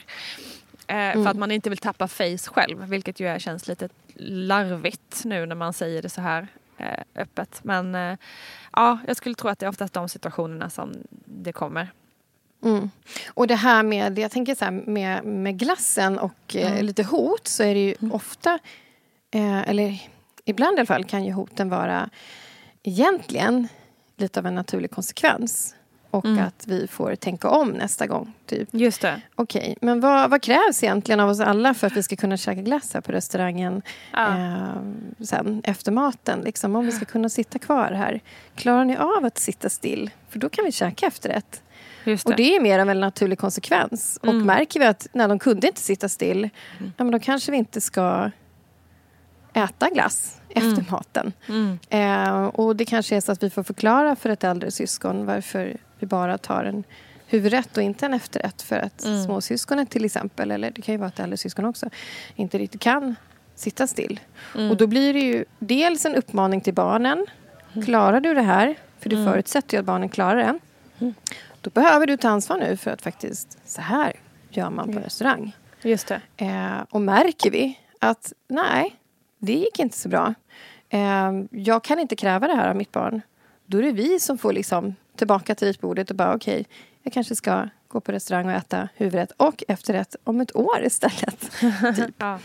Eh, 0.88 1.24
För 1.24 1.28
att 1.28 1.38
man 1.38 1.52
inte 1.52 1.70
vill 1.70 1.78
tappa 1.78 2.08
face 2.08 2.38
själv 2.48 2.84
vilket 2.90 3.20
ju 3.20 3.28
är, 3.28 3.40
känns 3.40 3.68
lite 3.68 3.90
larvigt 4.18 5.26
nu 5.26 5.46
när 5.46 5.56
man 5.56 5.74
säger 5.74 6.02
det 6.02 6.10
så 6.10 6.22
här 6.22 6.48
eh, 6.78 7.04
öppet. 7.16 7.60
Men 7.64 7.96
eh, 7.96 8.18
ja, 8.74 9.00
jag 9.08 9.18
skulle 9.18 9.36
tro 9.36 9.50
att 9.50 9.60
det 9.60 9.66
är 9.66 9.70
oftast 9.70 9.94
de 9.94 10.10
situationerna 10.10 10.70
som 10.70 10.94
det 11.26 11.54
kommer. 11.54 11.92
Mm. 12.64 12.90
Och 13.28 13.48
det 13.48 13.56
här 13.56 13.84
med, 13.84 14.20
jag 14.20 14.32
tänker 14.32 14.56
så 14.56 14.66
här, 14.66 14.72
med, 14.72 15.26
med 15.26 15.60
glassen 15.60 16.20
och 16.20 16.56
eh, 16.56 16.84
lite 16.84 17.04
hot 17.04 17.48
så 17.48 17.64
är 17.64 17.74
det 17.74 17.80
ju 17.80 17.96
ofta, 18.12 18.60
eh, 19.32 19.70
eller 19.70 20.00
ibland 20.46 20.78
i 20.78 20.80
alla 20.80 20.86
fall 20.86 21.06
kan 21.06 21.26
ju 21.26 21.32
hoten 21.32 21.70
vara 21.70 22.10
egentligen 22.84 23.68
lite 24.18 24.40
av 24.40 24.46
en 24.46 24.56
naturlig 24.56 24.92
konsekvens. 24.92 25.76
Och 26.10 26.26
att 26.26 26.68
vi 26.68 26.88
får 26.88 27.16
tänka 27.16 27.50
om 27.50 27.70
nästa 27.70 28.08
gång. 28.08 28.34
Typ. 28.46 28.70
Just 28.72 29.02
det. 29.02 29.22
Okej, 29.36 29.78
men 29.82 30.00
vad, 30.00 30.30
vad 30.30 30.42
krävs 30.42 30.84
egentligen 30.84 31.20
av 31.20 31.30
oss 31.30 31.40
alla 31.40 31.74
för 31.74 31.88
att 31.88 31.98
vi 31.98 32.04
ska 32.04 32.16
kunna 32.16 32.38
käka 32.38 32.62
glass 32.62 32.94
här 32.94 33.02
på 33.02 33.12
restaurangen 33.12 33.82
Ja. 34.14 34.28
eh, 34.38 34.76
sen 35.26 35.62
efter 35.66 35.92
maten? 35.92 36.42
Liksom, 36.42 36.76
om 36.76 36.86
vi 36.86 36.92
ska 36.92 37.06
kunna 37.06 37.30
sitta 37.30 37.60
kvar 37.60 37.92
här. 37.92 38.22
Klarar 38.56 38.86
ni 38.86 38.98
av 38.98 39.26
att 39.26 39.38
sitta 39.38 39.70
still? 39.70 40.10
För 40.30 40.40
då 40.40 40.50
kan 40.50 40.66
vi 40.66 40.72
käka 40.72 41.06
efterrätt. 41.08 41.62
Det. 42.28 42.32
Och 42.32 42.38
det 42.38 42.56
är 42.56 42.60
mer 42.62 42.80
av 42.80 42.90
en 42.90 43.00
naturlig 43.00 43.40
konsekvens. 43.40 44.20
Och 44.22 44.36
märker 44.46 44.80
vi 44.80 44.86
att 44.86 45.08
när 45.14 45.28
de 45.28 45.40
kunde 45.40 45.68
inte 45.68 45.82
sitta 45.82 46.10
still, 46.10 46.50
ja, 46.80 47.04
men 47.04 47.12
då 47.12 47.20
kanske 47.20 47.52
vi 47.52 47.58
inte 47.58 47.82
ska 47.82 48.32
äta 49.54 49.90
glass 49.90 50.42
efter 50.50 50.86
maten. 50.92 51.34
Eh, 51.90 52.46
och 52.46 52.76
det 52.76 52.86
kanske 52.86 53.16
är 53.16 53.22
så 53.22 53.32
att 53.32 53.44
vi 53.44 53.50
får 53.50 53.64
förklara 53.64 54.16
för 54.16 54.30
ett 54.30 54.44
äldre 54.44 54.72
syskon 54.72 55.26
varför 55.26 55.78
vi 56.00 56.08
bara 56.08 56.38
tar 56.38 56.64
en 56.64 56.84
huvudrätt 57.28 57.78
och 57.78 57.84
inte 57.84 58.06
en 58.06 58.14
efterrätt. 58.14 58.62
För 58.62 58.76
att 58.76 59.02
småsyskonet 59.26 59.90
till 59.90 60.06
exempel, 60.06 60.52
eller 60.52 60.72
det 60.72 60.82
kan 60.82 60.94
ju 60.94 61.00
vara 61.00 61.08
ett 61.10 61.20
äldre 61.20 61.38
syskon 61.38 61.66
också, 61.66 61.90
inte 62.36 62.58
riktigt 62.58 62.82
kan 62.82 63.16
sitta 63.56 63.88
still. 63.88 64.20
Och 64.70 64.78
då 64.78 64.88
blir 64.88 65.14
det 65.14 65.20
ju 65.20 65.46
dels 65.60 66.06
en 66.06 66.16
uppmaning 66.16 66.62
till 66.62 66.74
barnen. 66.74 67.26
Klarar 67.86 68.20
du 68.20 68.34
det 68.34 68.42
här? 68.42 68.76
För 69.00 69.10
du 69.10 69.16
förutsätter 69.26 69.78
ju 69.78 69.80
att 69.80 69.86
barnen 69.86 70.10
klarar 70.10 70.36
det. 71.00 71.14
Då 71.66 71.72
behöver 71.72 72.08
du 72.08 72.18
ta 72.18 72.30
ansvar 72.30 72.58
nu 72.58 72.78
för 72.78 72.92
att 72.92 73.02
faktiskt, 73.02 73.58
så 73.66 73.82
här 73.82 74.14
gör 74.50 74.70
man 74.70 74.94
på 74.94 75.00
restaurang. 75.00 75.56
Just 75.82 76.08
det. 76.08 76.22
Eh, 76.38 76.82
och 76.90 77.02
märker 77.02 77.52
vi 77.52 77.80
att 78.00 78.34
nej, 78.48 78.96
det 79.40 79.54
gick 79.54 79.80
inte 79.80 79.98
så 79.98 80.10
bra. 80.10 80.34
Eh, 80.90 81.32
jag 81.52 81.84
kan 81.84 82.00
inte 82.00 82.16
kräva 82.16 82.48
det 82.48 82.56
här 82.56 82.70
av 82.70 82.76
mitt 82.76 82.92
barn. 82.92 83.22
Då 83.66 83.78
är 83.78 83.82
det 83.82 83.92
vi 83.92 84.20
som 84.20 84.38
får 84.38 84.54
liksom 84.54 84.96
tillbaka 85.16 85.56
till 85.56 85.68
ritbordet 85.68 86.10
och 86.10 86.16
bara 86.16 86.36
okej, 86.36 86.66
jag 87.06 87.14
kanske 87.14 87.36
ska 87.36 87.70
gå 87.88 88.02
på 88.02 88.12
restaurang 88.12 88.46
och 88.46 88.52
äta 88.52 88.90
huvudrätt 88.96 89.32
och 89.38 89.64
efterrätt 89.68 90.16
om 90.24 90.42
ett 90.42 90.56
år 90.56 90.84
istället. 90.84 91.52
typ. 91.96 92.16
Ja. 92.18 92.40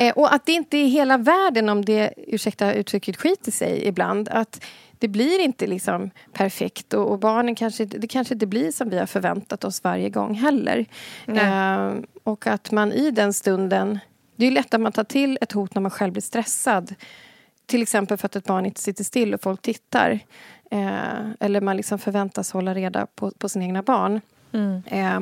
Eh, 0.00 0.12
och 0.12 0.34
att 0.34 0.46
det 0.46 0.52
inte 0.52 0.76
är 0.76 0.86
hela 0.86 1.18
världen 1.18 1.68
om 1.68 1.84
det, 1.84 2.14
ursäkta 2.16 2.72
uttrycket, 2.72 3.16
skiter 3.16 3.52
sig 3.52 3.86
ibland. 3.86 4.28
Att 4.28 4.64
det 4.98 5.08
blir 5.08 5.40
inte 5.40 5.66
liksom 5.66 6.10
perfekt 6.32 6.94
och, 6.94 7.10
och 7.10 7.18
barnen 7.18 7.54
kanske, 7.54 7.84
det 7.84 8.08
kanske 8.08 8.34
inte 8.34 8.46
blir 8.46 8.72
som 8.72 8.90
vi 8.90 8.98
har 8.98 9.06
förväntat 9.06 9.64
oss 9.64 9.84
varje 9.84 10.10
gång 10.10 10.34
heller. 10.34 10.86
Eh, 11.26 11.92
och 12.22 12.46
att 12.46 12.70
man 12.70 12.92
i 12.92 13.10
den 13.10 13.32
stunden, 13.32 13.98
det 14.36 14.46
är 14.46 14.50
lätt 14.50 14.74
att 14.74 14.80
man 14.80 14.92
tar 14.92 15.04
till 15.04 15.38
ett 15.40 15.52
hot 15.52 15.74
när 15.74 15.82
man 15.82 15.90
själv 15.90 16.12
blir 16.12 16.22
stressad. 16.22 16.94
Till 17.66 17.82
exempel 17.82 18.18
för 18.18 18.26
att 18.26 18.36
ett 18.36 18.44
barn 18.44 18.66
inte 18.66 18.80
sitter 18.80 19.04
still 19.04 19.34
och 19.34 19.42
folk 19.42 19.62
tittar. 19.62 20.20
Eh, 20.70 21.30
eller 21.40 21.60
man 21.60 21.76
liksom 21.76 21.98
förväntas 21.98 22.52
hålla 22.52 22.74
reda 22.74 23.06
på, 23.06 23.30
på 23.30 23.48
sina 23.48 23.64
egna 23.64 23.82
barn. 23.82 24.20
Eh, 24.86 25.20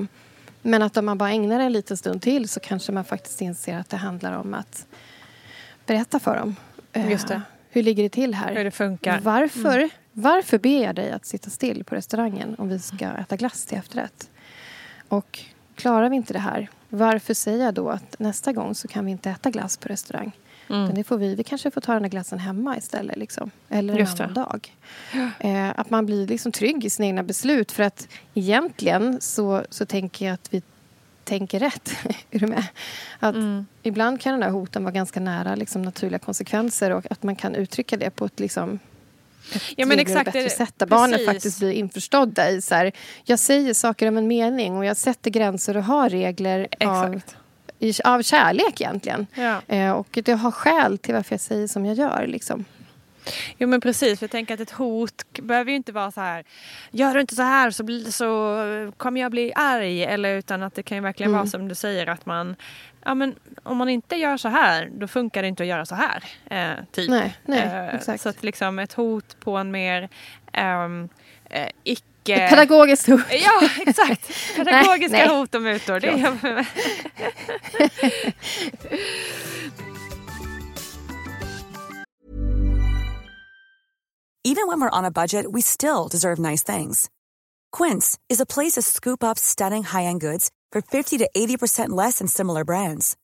men 0.63 0.83
att 0.83 0.97
om 0.97 1.05
man 1.07 1.19
bara 1.19 1.31
ägnar 1.31 1.61
en 1.61 1.73
liten 1.73 1.97
stund 1.97 2.23
till 2.23 2.49
så 2.49 2.61
kanske 2.61 2.93
man 2.93 3.05
faktiskt 3.05 3.41
inser 3.41 3.79
att 3.79 3.89
det 3.91 3.97
handlar 3.97 4.33
om 4.33 4.55
att 4.55 4.87
berätta 5.87 6.19
för 6.21 6.37
dem. 6.37 6.57
eh, 6.93 7.11
Just 7.11 7.29
det. 7.29 7.43
Hur 7.71 7.83
ligger 7.83 8.03
det 8.03 8.09
till 8.09 8.35
här? 8.35 8.55
Hur 8.55 8.65
det 8.65 8.71
funkar. 8.71 9.21
Varför, 9.23 9.89
varför 10.13 10.59
ber 10.59 10.85
jag 10.85 10.95
dig 10.95 11.13
att 11.13 11.27
sitta 11.27 11.51
still 11.51 11.85
på 11.85 11.95
restaurangen 11.95 12.55
om 12.59 12.69
vi 12.69 12.79
ska 12.79 13.05
äta 13.07 13.37
glass 13.37 13.67
till 13.67 13.79
efterrätt? 13.79 14.31
Och 15.09 15.41
klarar 15.75 16.09
vi 16.09 16.17
inte 16.17 16.33
det 16.33 16.39
här, 16.39 16.69
varför 16.89 17.35
säger 17.35 17.65
jag 17.65 17.75
då 17.75 17.89
att 17.91 18.19
nästa 18.19 18.53
gång 18.53 18.75
så 18.75 18.89
kan 18.89 19.05
vi 19.05 19.11
inte 19.11 19.31
äta 19.31 19.51
glass 19.51 19.77
på 19.77 19.89
restaurang? 19.89 20.33
Mm. 20.71 20.95
Det 20.95 21.05
får 21.05 21.19
vi, 21.19 21.35
vi 21.35 21.45
kanske 21.45 21.71
får 21.71 21.81
ta 21.81 21.93
den 21.93 22.03
där 22.03 22.09
glassen 22.11 22.39
hemma 22.39 22.77
istället. 22.77 23.17
Liksom. 23.17 23.51
Eller 23.69 23.93
en 23.95 24.01
Just 24.01 24.21
annan 24.21 24.35
det. 24.35 24.41
dag. 24.41 24.75
Eh, 25.39 25.71
att 25.81 25.91
man 25.91 26.07
blir 26.07 26.27
liksom 26.27 26.53
trygg 26.53 26.85
i 26.85 26.91
sina 26.91 27.07
egna 27.07 27.23
beslut. 27.23 27.73
För 27.73 27.83
att 27.83 28.09
egentligen 28.35 29.21
så, 29.21 29.63
så 29.71 29.87
tänker 29.87 30.27
jag 30.27 30.35
att 30.35 30.49
vi 30.55 30.63
tänker 31.25 31.59
rätt. 31.61 31.91
är 32.31 32.39
du 32.39 32.47
med? 32.47 32.65
Att 33.21 33.35
Mm. 33.35 33.67
Ibland 33.83 34.21
kan 34.21 34.33
den 34.33 34.41
där 34.41 34.51
hoten 34.51 34.85
vara 34.85 34.93
ganska 34.93 35.21
nära 35.21 35.55
liksom, 35.55 35.83
naturliga 35.83 36.19
konsekvenser 36.19 36.91
och 36.91 37.07
att 37.11 37.23
man 37.23 37.37
kan 37.37 37.55
uttrycka 37.55 37.97
det 37.97 38.11
på 38.11 38.25
ett 38.25 38.41
liksom, 38.41 38.79
ett 39.55 39.63
Ja, 39.77 39.87
men 39.87 39.99
exakt, 39.99 40.25
bättre 40.33 40.51
sätt. 40.51 40.75
Där 40.77 40.87
barnen 40.87 41.11
precis. 41.13 41.27
faktiskt 41.27 41.59
blir 41.59 41.71
införstådda 41.73 42.51
i 42.51 42.63
så 42.63 42.75
här, 42.75 42.93
jag 43.25 43.39
säger 43.39 43.75
saker 43.75 44.09
om 44.09 44.17
en 44.17 44.27
mening 44.27 44.77
och 44.77 44.85
jag 44.85 44.97
sätter 44.97 45.31
gränser 45.31 45.77
och 45.77 45.85
har 45.85 46.09
regler 46.09 46.69
av, 46.81 47.15
Exakt. 47.15 47.37
I, 47.85 47.95
av 48.05 48.23
kärlek 48.23 48.81
egentligen. 48.81 49.27
Ja. 49.35 49.61
Eh, 49.69 49.91
och 49.93 50.09
det 50.25 50.33
har 50.33 50.51
skäl 50.51 50.99
till 50.99 51.15
varför 51.15 51.33
jag 51.33 51.41
säger 51.41 51.67
som 51.67 51.87
jag 51.87 51.97
gör. 51.97 52.25
Liksom. 52.27 52.65
Jo 53.59 53.69
men 53.69 53.81
precis, 53.81 54.19
för 54.19 54.25
jag 54.25 54.31
tänker 54.31 54.55
att 54.55 54.61
ett 54.61 54.71
hot 54.71 55.25
behöver 55.43 55.71
ju 55.71 55.77
inte 55.77 55.93
vara 55.93 56.11
så 56.11 56.21
här 56.21 56.45
Gör 56.91 57.15
du 57.15 57.21
inte 57.21 57.35
så 57.35 57.43
här 57.43 57.71
så, 57.71 57.83
bli, 57.85 58.13
så 58.13 58.93
kommer 58.97 59.21
jag 59.21 59.31
bli 59.31 59.53
arg. 59.57 60.05
Eller 60.05 60.37
utan 60.37 60.63
att 60.63 60.75
det 60.75 60.83
kan 60.83 60.97
ju 60.97 61.03
verkligen 61.03 61.31
Mm. 61.31 61.39
vara 61.39 61.51
som 61.51 61.69
du 61.69 61.75
säger 61.75 62.07
att 62.07 62.27
man 62.27 62.57
Ja 63.05 63.15
men 63.15 63.35
om 63.63 63.77
man 63.77 63.89
inte 63.89 64.17
gör 64.17 64.37
så 64.37 64.49
här 64.49 64.91
då 64.93 65.09
funkar 65.09 65.43
det 65.43 65.49
inte 65.49 65.63
att 65.63 65.69
göra 65.69 65.87
så 65.87 65.95
här. 65.95 66.25
Eh, 66.51 66.85
typ. 66.93 67.11
Nej, 67.11 67.37
nej, 67.45 67.61
Eh, 67.61 67.95
exakt. 67.95 68.23
Så 68.23 68.29
att 68.29 68.43
liksom 68.43 68.79
ett 68.79 68.93
hot 68.93 69.37
på 69.41 69.57
en 69.57 69.71
mer 69.71 70.09
ehm, 70.53 71.09
eh, 71.51 71.69
icke 71.85 72.03
eh, 72.31 72.51
Pedagogiskt 72.51 73.07
hot. 73.07 73.21
Ja, 73.31 73.69
exakt. 73.87 74.33
Pedagogiska 74.57 75.17
nej, 75.17 75.27
nej. 75.27 75.37
hot 75.37 75.55
och 75.55 75.63
mutor. 75.63 76.01
Det 76.01 76.09
är... 76.09 76.67
Even 84.47 84.67
when 84.67 84.79
we're 84.79 84.99
on 84.99 85.07
a 85.07 85.11
budget 85.11 85.47
we 85.53 85.63
still 85.63 86.09
deserve 86.09 86.39
nice 86.39 86.63
things. 86.63 87.09
Quince 87.73 88.19
is 88.29 88.41
a 88.41 88.47
place 88.47 88.73
to 88.73 88.83
scoop 88.83 89.25
up 89.25 89.39
stunning 89.39 89.83
high-end 89.83 90.21
goods 90.21 90.51
for 90.71 90.83
50 90.83 91.19
to 91.19 91.31
80% 91.35 91.89
less 91.89 92.19
than 92.19 92.29
similar 92.29 92.63
brands. 92.65 93.17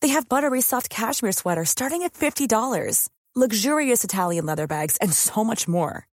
They 0.00 0.08
have 0.08 0.28
buttery 0.28 0.62
soft 0.62 0.88
cashmere 0.88 1.32
sweaters 1.32 1.68
starting 1.70 2.02
at 2.02 2.14
$50, 2.14 3.08
luxurious 3.36 4.04
Italian 4.04 4.46
leather 4.46 4.66
bags 4.66 4.96
and 5.00 5.12
so 5.12 5.44
much 5.44 5.68
more. 5.68 6.06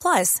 Plus, 0.00 0.40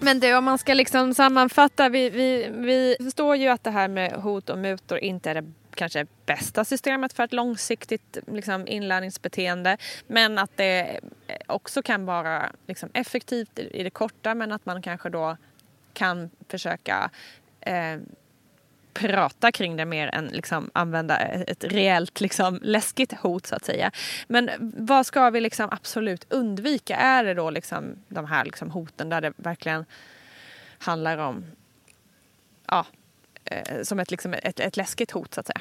Men 0.00 0.20
det, 0.20 0.34
om 0.34 0.44
man 0.44 0.58
ska 0.58 0.74
liksom 0.74 1.14
sammanfatta, 1.14 1.88
vi, 1.88 2.10
vi, 2.10 2.48
vi 2.50 2.96
förstår 3.04 3.36
ju 3.36 3.48
att 3.48 3.64
det 3.64 3.70
här 3.70 3.88
med 3.88 4.12
hot 4.12 4.50
och 4.50 4.58
mutor 4.58 4.98
inte 4.98 5.30
är 5.30 5.34
det 5.34 5.52
kanske 5.74 6.06
bästa 6.26 6.64
systemet 6.64 7.12
för 7.12 7.24
ett 7.24 7.32
långsiktigt 7.32 8.18
liksom, 8.26 8.68
inlärningsbeteende. 8.68 9.76
Men 10.06 10.38
att 10.38 10.56
det 10.56 11.00
också 11.46 11.82
kan 11.82 12.04
vara 12.06 12.52
liksom, 12.66 12.90
effektivt 12.94 13.58
i, 13.58 13.80
i 13.80 13.82
det 13.82 13.90
korta 13.90 14.34
men 14.34 14.52
att 14.52 14.66
man 14.66 14.82
kanske 14.82 15.08
då 15.08 15.36
kan 15.92 16.30
försöka 16.48 17.10
eh, 17.60 17.98
prata 18.92 19.52
kring 19.52 19.76
det 19.76 19.84
mer 19.84 20.08
än 20.08 20.26
liksom 20.26 20.70
använda 20.72 21.18
ett 21.18 21.64
reellt 21.64 22.20
liksom 22.20 22.58
läskigt 22.62 23.12
hot 23.12 23.46
så 23.46 23.54
att 23.54 23.64
säga. 23.64 23.90
Men 24.26 24.50
vad 24.76 25.06
ska 25.06 25.30
vi 25.30 25.40
liksom 25.40 25.68
absolut 25.70 26.26
undvika? 26.28 26.96
Är 26.96 27.24
det 27.24 27.34
då 27.34 27.50
liksom 27.50 27.84
de 28.08 28.26
här 28.26 28.44
liksom 28.44 28.70
hoten 28.70 29.08
där 29.08 29.20
det 29.20 29.32
verkligen 29.36 29.84
handlar 30.78 31.18
om 31.18 31.44
ja, 32.66 32.86
eh, 33.44 33.82
som 33.82 34.00
ett, 34.00 34.10
liksom 34.10 34.34
ett, 34.34 34.60
ett 34.60 34.76
läskigt 34.76 35.10
hot 35.10 35.34
så 35.34 35.40
att 35.40 35.46
säga? 35.46 35.60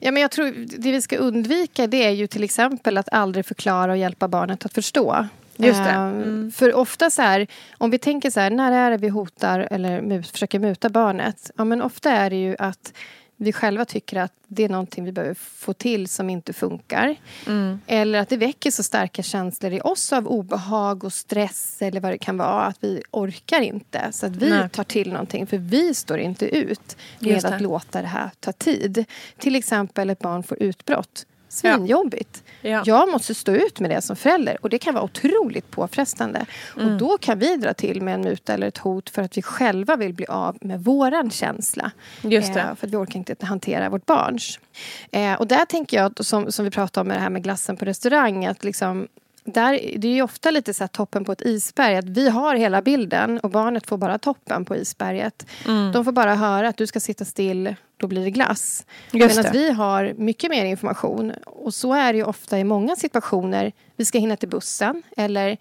Ja, 0.00 0.12
men 0.12 0.22
jag 0.22 0.30
tror 0.30 0.54
det 0.78 0.92
vi 0.92 1.02
ska 1.02 1.16
undvika 1.16 1.86
det 1.86 2.04
är 2.04 2.10
ju 2.10 2.26
till 2.26 2.44
exempel 2.44 2.98
att 2.98 3.12
aldrig 3.12 3.46
förklara 3.46 3.92
och 3.92 3.98
hjälpa 3.98 4.28
barnet 4.28 4.64
att 4.64 4.72
förstå. 4.72 5.26
Just 5.56 5.84
det. 5.84 5.90
Mm. 5.90 6.52
För 6.52 6.74
ofta 6.74 7.10
så 7.10 7.22
här, 7.22 7.46
om 7.78 7.90
vi 7.90 7.98
tänker 7.98 8.30
så 8.30 8.40
här, 8.40 8.50
när 8.50 8.72
är 8.72 8.90
det 8.90 8.96
vi 8.96 9.08
hotar 9.08 9.68
eller 9.70 10.02
mut, 10.02 10.30
försöker 10.30 10.58
muta 10.58 10.88
barnet? 10.88 11.50
Ja, 11.56 11.64
men 11.64 11.82
ofta 11.82 12.10
är 12.10 12.30
det 12.30 12.36
ju 12.36 12.56
att 12.58 12.92
vi 13.38 13.52
själva 13.52 13.84
tycker 13.84 14.20
att 14.20 14.32
det 14.46 14.64
är 14.64 14.68
någonting 14.68 15.04
vi 15.04 15.12
behöver 15.12 15.34
få 15.34 15.72
till 15.72 16.08
som 16.08 16.30
inte 16.30 16.52
funkar. 16.52 17.16
Mm. 17.46 17.80
Eller 17.86 18.18
att 18.18 18.28
det 18.28 18.36
väcker 18.36 18.70
så 18.70 18.82
starka 18.82 19.22
känslor 19.22 19.72
i 19.72 19.80
oss 19.80 20.12
av 20.12 20.28
obehag 20.28 21.04
och 21.04 21.12
stress 21.12 21.82
eller 21.82 22.00
vad 22.00 22.12
det 22.12 22.18
kan 22.18 22.38
vara. 22.38 22.62
Att 22.62 22.76
vi 22.80 23.02
orkar 23.10 23.60
inte. 23.60 24.12
Så 24.12 24.26
att 24.26 24.36
vi 24.36 24.50
Nej. 24.50 24.68
tar 24.68 24.84
till 24.84 25.12
någonting 25.12 25.46
för 25.46 25.58
vi 25.58 25.94
står 25.94 26.18
inte 26.18 26.56
ut 26.56 26.96
med 27.18 27.44
att 27.44 27.60
låta 27.60 28.02
det 28.02 28.08
här 28.08 28.30
ta 28.40 28.52
tid. 28.52 29.04
Till 29.38 29.56
exempel 29.56 30.10
ett 30.10 30.18
barn 30.18 30.42
får 30.42 30.62
utbrott 30.62 31.26
Svinjobbigt. 31.56 32.42
Ja. 32.60 32.82
Jag 32.86 33.08
måste 33.08 33.34
stå 33.34 33.52
ut 33.52 33.80
med 33.80 33.90
det 33.90 34.02
som 34.02 34.16
förälder 34.16 34.58
och 34.60 34.70
det 34.70 34.78
kan 34.78 34.94
vara 34.94 35.04
otroligt 35.04 35.70
påfrestande. 35.70 36.46
Mm. 36.76 36.92
Och 36.92 36.98
då 36.98 37.18
kan 37.18 37.38
vi 37.38 37.56
dra 37.56 37.74
till 37.74 38.02
med 38.02 38.14
en 38.14 38.20
muta 38.20 38.54
eller 38.54 38.66
ett 38.66 38.78
hot 38.78 39.10
för 39.10 39.22
att 39.22 39.36
vi 39.36 39.42
själva 39.42 39.96
vill 39.96 40.14
bli 40.14 40.26
av 40.26 40.58
med 40.60 40.84
våran 40.84 41.30
känsla. 41.30 41.90
Just 42.22 42.54
det. 42.54 42.60
Eh, 42.60 42.74
för 42.74 42.86
att 42.86 42.92
vi 42.92 42.96
orkar 42.96 43.18
inte 43.18 43.46
hantera 43.46 43.88
vårt 43.88 44.06
barns. 44.06 44.58
Eh, 45.10 45.34
och 45.34 45.46
där 45.46 45.64
tänker 45.64 45.96
jag, 45.96 46.24
som, 46.24 46.52
som 46.52 46.64
vi 46.64 46.70
pratade 46.70 47.00
om 47.00 47.08
med 47.08 47.16
det 47.16 47.20
här 47.20 47.30
med 47.30 47.42
glassen 47.42 47.76
på 47.76 47.84
restaurang, 47.84 48.46
att 48.46 48.64
liksom 48.64 49.08
där, 49.46 49.80
det 49.96 50.08
är 50.08 50.12
ju 50.12 50.22
ofta 50.22 50.50
lite 50.50 50.74
så 50.74 50.88
toppen 50.88 51.24
på 51.24 51.32
ett 51.32 51.42
isberg. 51.42 51.96
Att 51.96 52.04
vi 52.04 52.28
har 52.28 52.54
hela 52.54 52.82
bilden 52.82 53.38
och 53.38 53.50
barnet 53.50 53.86
får 53.86 53.96
bara 53.98 54.18
toppen 54.18 54.64
på 54.64 54.76
isberget. 54.76 55.46
Mm. 55.66 55.92
De 55.92 56.04
får 56.04 56.12
bara 56.12 56.34
höra 56.34 56.68
att 56.68 56.76
du 56.76 56.86
ska 56.86 57.00
sitta 57.00 57.24
still, 57.24 57.74
då 57.96 58.06
blir 58.06 58.24
det 58.24 58.30
glass. 58.30 58.86
Medan 59.12 59.44
vi 59.52 59.70
har 59.70 60.14
mycket 60.16 60.50
mer 60.50 60.64
information. 60.64 61.32
Och 61.46 61.74
så 61.74 61.94
är 61.94 62.12
det 62.12 62.16
ju 62.16 62.24
ofta 62.24 62.58
i 62.58 62.64
många 62.64 62.96
situationer. 62.96 63.72
Vi 63.96 64.04
ska 64.04 64.18
hinna 64.18 64.36
till 64.36 64.48
bussen 64.48 65.02
eller 65.16 65.56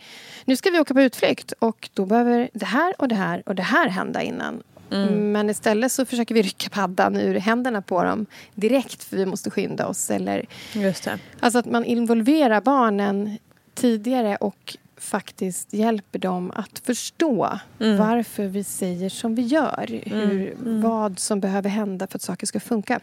nu 0.46 0.56
ska 0.56 0.70
vi 0.70 0.80
åka 0.80 0.94
på 0.94 1.02
utflykt 1.02 1.52
och 1.60 1.90
då 1.94 2.06
behöver 2.06 2.50
det 2.54 2.66
här 2.66 2.94
och 2.98 3.08
det 3.08 3.16
här 3.16 3.44
och 3.46 3.56
det 3.56 3.64
här 3.64 3.90
hända 3.90 4.22
innan. 4.22 4.64
Mm. 4.92 5.32
Men 5.32 5.50
istället 5.50 5.92
så 5.92 6.06
försöker 6.06 6.36
vi 6.36 6.42
rycka 6.42 6.70
paddan 6.70 7.18
ur 7.18 7.36
händerna 7.36 7.82
på 7.82 8.04
dem 8.04 8.26
direkt 8.56 9.04
för 9.04 9.18
vi 9.18 9.26
måste 9.26 9.52
skynda 9.52 9.88
oss. 9.88 10.12
Eller, 10.12 10.46
Just 10.74 11.04
det. 11.04 11.20
Alltså 11.40 11.60
att 11.60 11.66
man 11.66 11.86
involverar 11.86 12.62
barnen 12.62 13.38
tidigare 13.76 14.36
och 14.36 14.78
faktiskt 14.98 15.74
hjälper 15.74 16.20
dem 16.20 16.52
att 16.56 16.80
förstå 16.80 17.60
Mm. 17.80 17.98
varför 17.98 18.48
vi 18.48 18.64
säger 18.64 19.10
som 19.10 19.36
vi 19.36 19.42
gör. 19.42 20.02
Hur, 20.06 20.54
Vad 20.82 21.20
som 21.20 21.40
behöver 21.40 21.70
hända 21.70 22.08
för 22.08 22.18
att 22.18 22.22
saker 22.22 22.48
ska 22.48 22.60
funka. 22.60 23.00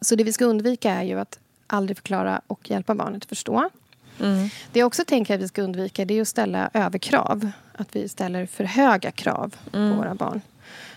Så 0.00 0.14
det 0.16 0.24
vi 0.24 0.32
ska 0.32 0.44
undvika 0.44 0.90
är 0.94 1.02
ju 1.02 1.20
att 1.20 1.38
aldrig 1.66 1.96
förklara 1.96 2.40
och 2.46 2.70
hjälpa 2.70 2.94
barnet 2.94 3.22
att 3.22 3.28
förstå. 3.28 3.70
Mm. 4.20 4.48
Det 4.72 4.78
jag 4.80 4.86
också 4.86 5.04
tänker 5.04 5.34
att 5.34 5.40
vi 5.40 5.48
ska 5.48 5.62
undvika 5.62 6.04
det 6.04 6.14
är 6.14 6.22
att 6.22 6.28
ställa 6.28 6.70
överkrav. 6.74 7.50
Att 7.74 7.96
vi 7.96 8.08
ställer 8.08 8.46
för 8.46 8.64
höga 8.64 9.10
krav 9.10 9.54
Mm. 9.72 9.90
på 9.92 9.96
våra 9.98 10.14
barn. 10.14 10.40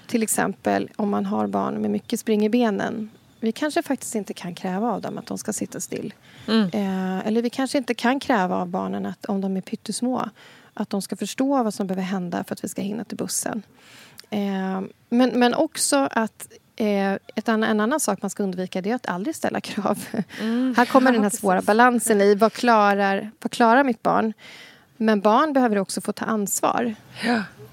Till 0.08 0.24
exempel 0.24 0.90
om 0.96 1.10
man 1.10 1.26
har 1.26 1.48
barn 1.48 1.82
med 1.82 1.92
mycket 1.92 2.20
spring 2.20 2.46
i 2.46 2.50
benen. 2.50 3.10
Vi 3.40 3.52
kanske 3.52 3.84
faktiskt 3.84 4.16
inte 4.16 4.34
kan 4.34 4.56
kräva 4.56 4.92
av 4.92 5.02
dem 5.02 5.18
att 5.18 5.26
de 5.26 5.38
ska 5.38 5.54
sitta 5.54 5.80
still. 5.80 6.14
Mm. 6.48 6.70
Eh, 6.74 7.28
eller 7.28 7.42
vi 7.42 7.50
kanske 7.50 7.78
inte 7.78 7.94
kan 7.94 8.20
kräva 8.20 8.56
av 8.56 8.68
barnen 8.68 9.06
att 9.06 9.26
om 9.26 9.42
de 9.42 9.58
är 9.58 9.62
pyttesmå 9.62 10.30
att 10.74 10.90
de 10.90 11.02
ska 11.02 11.16
förstå 11.16 11.64
vad 11.64 11.74
som 11.74 11.88
behöver 11.88 12.04
hända 12.04 12.44
för 12.44 12.54
att 12.54 12.64
vi 12.64 12.68
ska 12.68 12.82
hinna 12.82 13.04
till 13.04 13.18
bussen. 13.18 13.64
Eh, 14.30 14.82
men, 15.10 15.30
men 15.40 15.54
också 15.54 16.10
att 16.12 16.48
eh, 16.76 17.14
ett 17.14 17.50
annan, 17.50 17.70
en 17.70 17.80
annan 17.80 18.00
sak 18.00 18.22
man 18.22 18.30
ska 18.30 18.44
undvika 18.44 18.82
det 18.82 18.92
är 18.92 18.96
att 18.96 19.10
aldrig 19.10 19.36
ställa 19.36 19.62
krav. 19.62 20.06
Här 20.78 20.86
kommer 20.86 21.12
den 21.12 21.24
här 21.24 21.30
svåra 21.30 21.62
balansen 21.62 22.22
i 22.22 22.36
vad 22.36 22.54
klarar, 22.54 23.32
vad 23.42 23.52
klarar 23.52 23.84
mitt 23.84 24.04
barn? 24.04 24.34
Men 24.98 25.22
barn 25.22 25.54
behöver 25.54 25.78
också 25.78 26.02
få 26.02 26.12
ta 26.12 26.26
ansvar. 26.26 26.96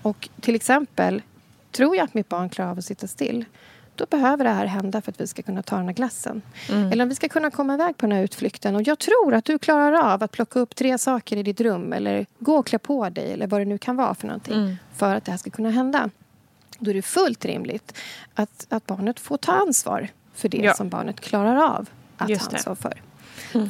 Och 0.02 0.28
till 0.40 0.54
exempel, 0.54 1.22
tror 1.72 1.96
jag 1.96 2.04
att 2.04 2.14
mitt 2.14 2.28
barn 2.28 2.48
klarar 2.48 2.70
av 2.70 2.78
att 2.78 2.84
sitta 2.84 3.06
still 3.06 3.44
då 3.96 4.06
behöver 4.10 4.44
det 4.44 4.50
här 4.50 4.66
hända 4.66 5.00
för 5.02 5.12
att 5.12 5.20
vi 5.20 5.26
ska 5.26 5.42
kunna 5.42 5.62
ta 5.62 5.76
den 5.76 5.86
här 5.86 5.92
glassen. 5.94 6.42
Eller 6.92 7.02
om 7.02 7.08
vi 7.08 7.14
ska 7.14 7.28
kunna 7.28 7.50
komma 7.50 7.74
iväg 7.74 7.96
på 7.96 8.06
den 8.06 8.16
här 8.16 8.22
utflykten. 8.24 8.76
Och 8.76 8.82
jag 8.82 8.98
tror 8.98 9.34
att 9.34 9.44
du 9.44 9.58
klarar 9.58 9.92
av 10.12 10.22
att 10.22 10.32
plocka 10.32 10.60
upp 10.60 10.74
tre 10.76 10.98
saker 10.98 11.36
i 11.36 11.42
ditt 11.42 11.60
rum 11.60 11.92
eller 11.92 12.26
gå 12.38 12.56
och 12.56 12.66
klä 12.66 12.78
på 12.78 13.08
dig 13.08 13.32
eller 13.32 13.46
vad 13.46 13.60
det 13.60 13.64
nu 13.64 13.78
kan 13.78 13.96
vara 13.96 14.14
för 14.14 14.26
någonting. 14.26 14.76
För 14.96 15.14
att 15.14 15.24
det 15.24 15.30
här 15.30 15.38
ska 15.38 15.50
kunna 15.50 15.70
hända. 15.70 16.10
Då 16.78 16.90
är 16.90 16.94
det 16.94 17.02
fullt 17.02 17.44
rimligt 17.44 17.96
att, 18.34 18.66
att 18.68 18.86
barnet 18.86 19.20
får 19.20 19.36
ta 19.36 19.52
ansvar 19.52 20.08
för 20.34 20.48
det 20.48 20.58
Ja. 20.58 20.74
som 20.74 20.88
barnet 20.88 21.20
klarar 21.20 21.56
av 21.56 21.88
att 22.16 22.28
Just 22.28 22.50
ta 22.50 22.56
ansvar 22.56 22.74
för. 22.74 23.02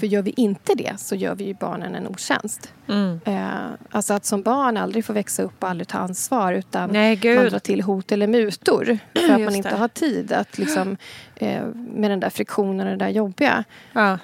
För 0.01 0.07
gör 0.07 0.22
vi 0.22 0.35
inte 0.37 0.75
det 0.75 1.01
så 1.01 1.14
gör 1.14 1.35
vi 1.35 1.44
ju 1.44 1.55
barnen 1.55 1.94
en 1.94 2.07
otjänst. 2.09 2.72
Mm. 2.88 3.20
Eh, 3.25 3.46
alltså 3.90 4.14
att 4.14 4.25
som 4.25 4.42
barn 4.42 4.77
aldrig 4.77 5.05
få 5.05 5.12
växa 5.12 5.42
upp 5.42 5.62
och 5.62 5.68
aldrig 5.68 5.88
ta 5.88 5.99
ansvar 5.99 6.53
utan 6.53 6.90
Nej, 6.90 7.20
man 7.37 7.49
drar 7.49 7.59
till 7.59 7.83
hot 7.83 8.12
eller 8.12 8.27
mutor 8.27 8.99
för 9.14 9.33
att 9.35 9.40
man 9.40 9.55
inte 9.55 9.70
det. 9.70 9.77
har 9.77 9.88
tid 9.88 10.33
att 10.33 10.59
liksom, 10.59 10.96
eh, 11.37 11.64
med 11.75 12.11
den 12.11 12.20
där 12.20 12.31
friktionen 12.31 12.87
och 12.87 12.99
det 12.99 13.05
där 13.05 13.09
jobbiga. 13.09 13.64
Ja. 13.92 14.18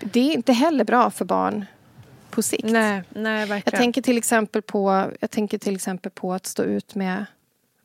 Det 0.00 0.20
är 0.20 0.34
inte 0.34 0.52
heller 0.52 0.84
bra 0.84 1.10
för 1.10 1.24
barn 1.24 1.64
på 2.30 2.42
sikt. 2.42 2.64
Nej, 2.64 3.02
nej, 3.08 3.38
verkligen. 3.38 3.62
Jag 3.64 3.74
tänker 3.74 4.02
till 4.02 4.18
exempel 4.18 4.62
på, 4.62 5.04
jag 5.20 5.30
tänker 5.30 5.58
till 5.58 5.74
exempel 5.74 6.12
på 6.12 6.32
att 6.32 6.46
stå 6.46 6.62
ut 6.62 6.94
med, 6.94 7.24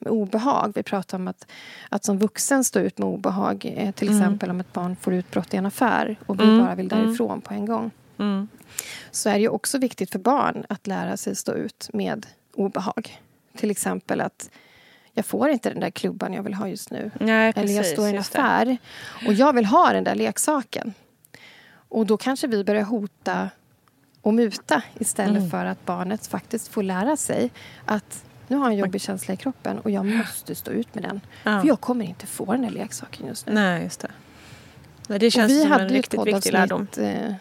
med 0.04 0.12
obehag. 0.12 0.72
Vi 0.76 0.84
pratar 0.84 1.18
om 1.18 1.28
att, 1.28 1.48
att 1.90 2.06
som 2.06 2.20
vuxen 2.20 2.64
stå 2.64 2.80
ut 2.80 2.98
med 2.98 3.08
obehag. 3.08 3.74
Eh, 3.78 3.92
till 3.92 4.10
exempel 4.10 4.50
om 4.50 4.60
ett 4.60 4.74
barn 4.74 4.96
får 4.96 5.14
utbrott 5.14 5.54
i 5.54 5.58
en 5.58 5.66
affär 5.66 6.16
och 6.26 6.40
vi 6.40 6.60
bara 6.60 6.76
vill 6.76 6.88
därifrån 6.88 7.42
på 7.42 7.54
en 7.54 7.66
gång. 7.66 7.92
Mm. 8.20 8.48
Så 9.12 9.30
är 9.30 9.34
det 9.34 9.40
ju 9.40 9.50
också 9.50 9.78
viktigt 9.78 10.12
för 10.12 10.20
barn 10.20 10.66
att 10.70 10.88
lära 10.88 11.18
sig 11.18 11.36
stå 11.36 11.54
ut 11.54 11.90
med 11.94 12.26
obehag. 12.54 13.20
Till 13.58 13.72
exempel 13.72 14.22
att 14.22 14.50
jag 15.14 15.26
får 15.26 15.50
inte 15.50 15.70
den 15.70 15.80
där 15.80 15.90
klubban 15.90 16.34
jag 16.34 16.44
vill 16.44 16.54
ha 16.54 16.68
just 16.68 16.92
nu. 16.92 17.12
Nej, 17.20 17.54
precis. 17.54 17.70
Eller 17.70 17.78
jag 17.78 17.86
står 17.94 18.08
i 18.08 18.10
en 18.10 18.18
affär 18.20 18.78
och 19.28 19.34
jag 19.34 19.54
vill 19.54 19.66
ha 19.66 19.94
den 19.94 20.04
där 20.04 20.16
leksaken. 20.16 20.94
Och 21.90 22.06
då 22.06 22.18
kanske 22.18 22.48
vi 22.48 22.64
börjar 22.64 22.84
hota 22.84 23.50
och 24.22 24.34
muta 24.34 24.82
istället 25.00 25.38
Mm. 25.38 25.50
för 25.50 25.66
att 25.66 25.86
barnet 25.86 26.28
faktiskt 26.28 26.68
får 26.68 26.84
lära 26.84 27.18
sig 27.18 27.52
att 27.86 28.24
nu 28.54 28.60
har 28.60 28.66
jag 28.66 28.74
en 28.74 28.80
jobbig 28.80 29.02
känsla 29.02 29.34
i 29.34 29.38
kroppen 29.38 29.80
och 29.80 29.92
jag 29.92 30.06
måste 30.06 30.56
stå 30.56 30.72
ut 30.72 30.96
med 30.96 31.04
den. 31.04 31.22
Ja. 31.44 31.62
För 31.62 31.68
jag 31.68 31.82
kommer 31.82 32.06
inte 32.06 32.28
få 32.28 32.46
den 32.52 32.62
där 32.62 32.70
leksaken 32.70 33.28
just 33.28 33.46
nu. 33.48 33.54
Nej, 33.54 33.84
just 33.84 34.00
det. 34.00 34.12
Nej, 35.08 35.20
det 35.20 35.32
känns 35.32 35.62
som 35.62 35.72
hade 35.72 35.84
en 35.84 35.90
riktigt 35.90 36.26
viktig 36.28 36.54
lärdom. 36.54 36.88
eh, 36.98 37.34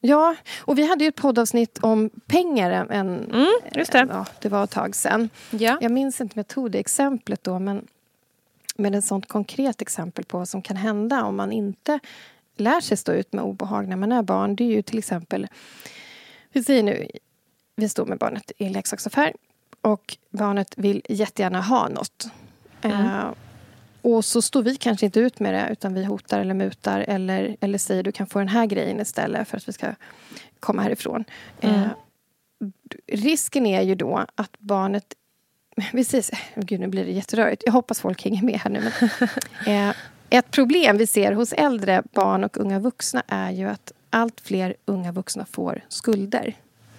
Ja, 0.00 0.36
och 0.60 0.78
vi 0.78 0.88
hade 0.88 1.04
ju 1.04 1.08
ett 1.08 1.14
poddavsnitt 1.16 1.78
om 1.82 2.10
pengar. 2.26 2.70
En, 2.90 3.08
Mm, 3.30 3.46
just 3.74 3.92
det. 3.92 4.06
Ja, 4.10 4.26
det 4.40 4.48
var 4.48 4.64
ett 4.64 4.70
tag 4.70 4.94
sedan. 4.94 5.28
Ja. 5.50 5.78
Jag 5.80 5.92
minns 5.92 6.20
inte 6.20 6.34
om 6.34 6.38
jag 6.38 6.48
tog 6.48 6.70
det 6.70 6.78
exemplet 6.78 7.44
då, 7.44 7.58
men, 7.58 7.86
men 8.76 8.94
ett 8.94 9.04
sånt 9.04 9.28
konkret 9.28 9.82
exempel 9.82 10.24
på 10.24 10.38
vad 10.38 10.48
som 10.48 10.62
kan 10.62 10.76
hända 10.76 11.24
om 11.24 11.36
man 11.36 11.52
inte 11.52 11.98
lär 12.56 12.80
sig 12.80 12.96
stå 12.96 13.12
ut 13.12 13.32
med 13.32 13.44
obehag 13.44 13.88
när 13.88 13.96
man 13.96 14.12
är 14.12 14.22
barn. 14.22 14.56
Det 14.56 14.64
är 14.64 14.68
ju 14.76 14.82
till 14.82 14.98
exempel, 14.98 15.46
vi 16.52 16.64
säger 16.64 16.82
nu, 16.82 17.06
vi 17.76 17.88
står 17.88 18.06
med 18.06 18.18
barnet 18.18 18.52
i 18.58 18.64
en 18.64 18.72
leksaksaffär 18.72 19.32
och 19.80 20.16
barnet 20.30 20.74
vill 20.76 21.02
jättegärna 21.08 21.60
ha 21.60 21.88
något. 21.88 22.26
Eh, 22.82 23.30
och 24.02 24.24
så 24.24 24.42
står 24.42 24.62
vi 24.62 24.76
kanske 24.76 25.06
inte 25.06 25.20
ut 25.20 25.40
med 25.40 25.54
det 25.54 25.68
utan 25.72 25.94
vi 25.94 26.04
hotar 26.04 26.40
eller 26.40 26.54
mutar 26.54 27.00
eller, 27.00 27.56
eller 27.60 27.78
säger 27.78 28.02
du 28.02 28.12
kan 28.12 28.26
få 28.26 28.38
den 28.38 28.48
här 28.48 28.66
grejen 28.66 29.00
istället 29.00 29.48
för 29.48 29.56
att 29.56 29.68
vi 29.68 29.72
ska 29.72 29.94
komma 30.60 30.82
härifrån. 30.82 31.24
Eh, 31.60 31.86
risken 33.06 33.66
är 33.66 33.82
ju 33.82 33.94
då 33.94 34.26
att 34.34 34.58
barnet... 34.58 35.14
Vi 35.92 36.04
säger, 36.04 36.24
gud, 36.54 36.80
nu 36.80 36.86
blir 36.86 37.04
det 37.04 37.12
jätterörigt. 37.12 37.62
Jag 37.66 37.72
hoppas 37.72 38.00
folk 38.00 38.24
hänger 38.24 38.42
med 38.42 38.60
här 38.60 38.70
nu. 38.70 38.92
Men, 39.66 39.88
eh, 39.88 39.96
ett 40.30 40.50
problem 40.50 40.96
vi 40.96 41.06
ser 41.06 41.32
hos 41.32 41.52
äldre 41.52 42.02
barn 42.12 42.44
och 42.44 42.56
unga 42.56 42.78
vuxna 42.78 43.22
är 43.26 43.50
ju 43.50 43.68
att 43.68 43.92
allt 44.10 44.40
fler 44.40 44.74
unga 44.84 45.12
vuxna 45.12 45.44
får 45.44 45.84
skulder. 45.88 46.54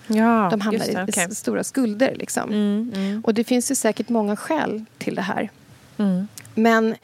Ja, 0.09 0.47
De 0.51 0.61
hamnar 0.61 0.85
det, 1.05 1.17
i 1.17 1.19
s- 1.19 1.37
stora 1.39 1.63
skulder. 1.63 2.15
Liksom. 2.15 2.49
Mm, 2.49 2.91
mm, 2.95 3.21
Och 3.25 3.33
det 3.33 3.43
finns 3.43 3.71
ju 3.71 3.75
säkert 3.75 4.09
många 4.09 4.35
skäl 4.35 4.85
till 4.97 5.15
det 5.15 5.21
här. 5.21 5.49
mm. 5.97 6.27
Men 6.55 6.95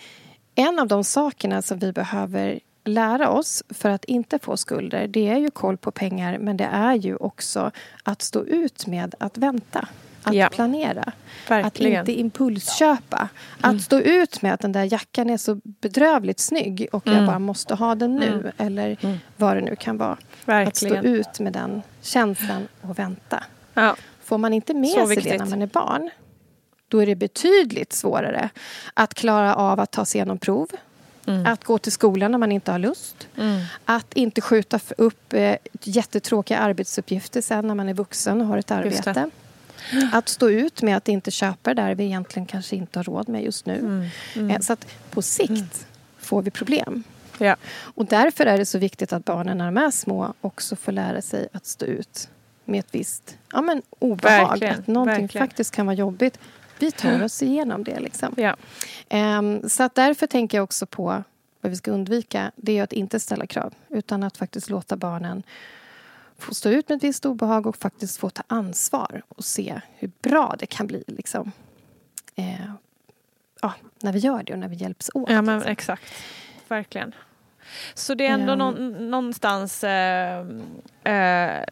en 0.55 0.79
av 0.79 0.87
de 0.87 1.03
sakerna 1.03 1.61
som 1.61 1.79
vi 1.79 1.91
behöver 1.91 2.59
lära 2.83 3.29
oss 3.29 3.63
för 3.69 3.89
att 3.89 4.05
inte 4.05 4.39
få 4.39 4.57
skulder 4.57 5.07
det 5.07 5.27
är 5.27 5.37
ju 5.37 5.51
koll 5.51 5.77
på 5.77 5.91
pengar 5.91 6.37
men 6.37 6.57
det 6.57 6.69
är 6.71 6.93
ju 6.93 7.15
också 7.15 7.71
att 8.03 8.21
stå 8.21 8.45
ut 8.45 8.87
med 8.87 9.15
att 9.19 9.37
vänta. 9.37 9.87
Att 10.25 10.35
Ja. 10.35 10.49
planera. 10.49 11.11
Verkligen. 11.49 12.01
Att 12.01 12.07
inte 12.09 12.19
impulsköpa. 12.19 13.29
Att 13.61 13.81
stå 13.81 13.99
ut 13.99 14.41
med 14.41 14.53
att 14.53 14.59
den 14.59 14.71
där 14.71 14.93
jackan 14.93 15.29
är 15.29 15.37
så 15.37 15.59
bedrövligt 15.63 16.39
snygg 16.39 16.87
och 16.91 17.07
jag 17.07 17.25
bara 17.25 17.39
måste 17.39 17.75
ha 17.75 17.95
den 17.95 18.15
nu. 18.15 18.51
Eller 18.57 18.97
vad 19.37 19.57
det 19.57 19.61
nu 19.61 19.75
kan 19.75 19.97
vara. 19.97 20.11
Att 20.11 20.17
stå 20.19 20.51
Verkligen. 20.51 21.05
ut 21.05 21.39
med 21.39 21.53
den 21.53 21.81
känslan 22.01 22.67
och 22.81 22.99
vänta. 22.99 23.43
Ja. 23.73 23.95
Får 24.23 24.37
man 24.37 24.53
inte 24.53 24.73
med 24.73 24.89
Så 24.89 24.95
sig 24.95 25.15
det 25.15 25.21
viktigt. 25.21 25.39
när 25.39 25.45
man 25.49 25.61
är 25.61 25.67
barn 25.67 26.09
då 26.87 26.99
är 27.01 27.05
det 27.05 27.15
betydligt 27.15 27.93
svårare 27.93 28.49
att 28.93 29.13
klara 29.13 29.55
av 29.55 29.79
att 29.79 29.91
ta 29.91 30.05
sig 30.05 30.19
igenom 30.19 30.37
prov. 30.37 30.67
Mm. 31.27 31.45
Att 31.45 31.63
gå 31.63 31.77
till 31.77 31.91
skolan 31.91 32.31
när 32.31 32.37
man 32.37 32.51
inte 32.51 32.71
har 32.71 32.79
lust. 32.79 33.27
Att 33.85 34.13
inte 34.13 34.41
skjuta 34.41 34.79
upp 34.97 35.33
eh, 35.33 35.55
jättetråkiga 35.83 36.57
arbetsuppgifter 36.59 37.41
sen 37.41 37.67
när 37.67 37.75
man 37.75 37.89
är 37.89 37.93
vuxen 37.93 38.41
och 38.41 38.47
har 38.47 38.57
ett 38.57 38.67
det. 38.67 38.75
arbete. 38.75 39.29
Att 40.11 40.29
stå 40.29 40.49
ut 40.49 40.81
med 40.81 40.97
att 40.97 41.07
inte 41.07 41.31
köpa 41.31 41.73
det 41.73 41.81
där 41.81 41.95
vi 41.95 42.03
egentligen 42.03 42.45
kanske 42.45 42.75
inte 42.75 42.99
har 42.99 43.03
råd 43.03 43.29
med 43.29 43.43
just 43.43 43.65
nu. 43.65 43.79
Mm. 44.35 44.49
Eh, 44.51 44.59
Så 44.59 44.73
att 44.73 44.87
på 45.09 45.21
sikt 45.21 45.87
får 46.17 46.41
vi 46.41 46.51
problem. 46.51 47.03
Ja. 47.37 47.55
Och 47.79 48.05
därför 48.05 48.45
är 48.45 48.57
det 48.57 48.65
så 48.65 48.77
viktigt 48.77 49.13
att 49.13 49.25
barnen 49.25 49.57
när 49.57 49.65
de 49.65 49.77
är 49.77 49.91
små 49.91 50.33
också 50.41 50.75
får 50.75 50.91
lära 50.91 51.21
sig 51.21 51.47
att 51.53 51.65
stå 51.65 51.85
ut 51.85 52.29
med 52.65 52.79
ett 52.79 52.87
visst 52.91 53.37
ja, 53.51 53.61
men 53.61 53.81
obehag. 53.99 54.47
Verkligen, 54.49 54.79
Att 54.79 54.87
någonting 54.87 55.21
verkligen. 55.21 55.47
faktiskt 55.47 55.75
kan 55.75 55.85
vara 55.85 55.95
jobbigt. 55.95 56.39
Vi 56.79 56.91
tar 56.91 57.23
oss 57.23 57.43
igenom 57.43 57.83
det. 57.83 57.99
Liksom. 57.99 58.33
Ja. 58.37 58.55
Ehm, 59.09 59.69
så 59.69 59.83
att 59.83 59.95
därför 59.95 60.27
tänker 60.27 60.57
jag 60.57 60.63
också 60.63 60.85
på 60.85 61.23
vad 61.61 61.69
vi 61.69 61.75
ska 61.75 61.91
undvika. 61.91 62.51
Det 62.55 62.77
är 62.77 62.83
att 62.83 62.93
inte 62.93 63.19
ställa 63.19 63.47
krav 63.47 63.73
utan 63.89 64.23
att 64.23 64.37
faktiskt 64.37 64.69
låta 64.69 64.95
barnen 64.97 65.43
få 66.37 66.53
stå 66.53 66.69
ut 66.69 66.89
med 66.89 66.95
ett 66.95 67.03
visst 67.03 67.25
obehag 67.25 67.67
och 67.67 67.75
faktiskt 67.77 68.17
få 68.17 68.29
ta 68.29 68.43
ansvar 68.47 69.23
och 69.29 69.45
se 69.45 69.81
hur 69.95 70.11
bra 70.21 70.55
det 70.59 70.65
kan 70.65 70.87
bli. 70.87 71.03
Liksom. 71.07 71.51
Eh, 72.35 72.71
ja, 73.61 73.73
när 73.99 74.13
vi 74.13 74.19
gör 74.19 74.43
det 74.43 74.53
och 74.53 74.59
när 74.59 74.67
vi 74.67 74.75
hjälps 74.75 75.11
åt. 75.13 75.29
Ja, 75.29 75.41
men 75.41 75.55
liksom. 75.55 75.71
exakt. 75.71 76.13
Verkligen. 76.67 77.15
Så 77.93 78.13
det 78.13 78.27
är 78.27 78.31
ändå 78.31 78.53
Ehm. 78.53 78.59
någon, 78.59 79.09
någonstans, 79.11 79.83
eh, 79.83 80.45
eh, 81.03 81.63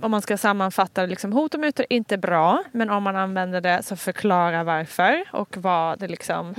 om 0.00 0.10
man 0.10 0.22
ska 0.22 0.36
sammanfatta 0.36 1.06
liksom, 1.06 1.32
hot 1.32 1.54
och 1.54 1.60
mutor 1.60 1.86
är 1.90 1.96
inte 1.96 2.18
bra, 2.18 2.64
men 2.72 2.90
om 2.90 3.02
man 3.02 3.16
använder 3.16 3.60
det 3.60 3.82
så 3.82 3.96
förklara 3.96 4.64
varför 4.64 5.24
och 5.32 5.56
vad 5.56 5.98
det 5.98 6.08
liksom, 6.08 6.54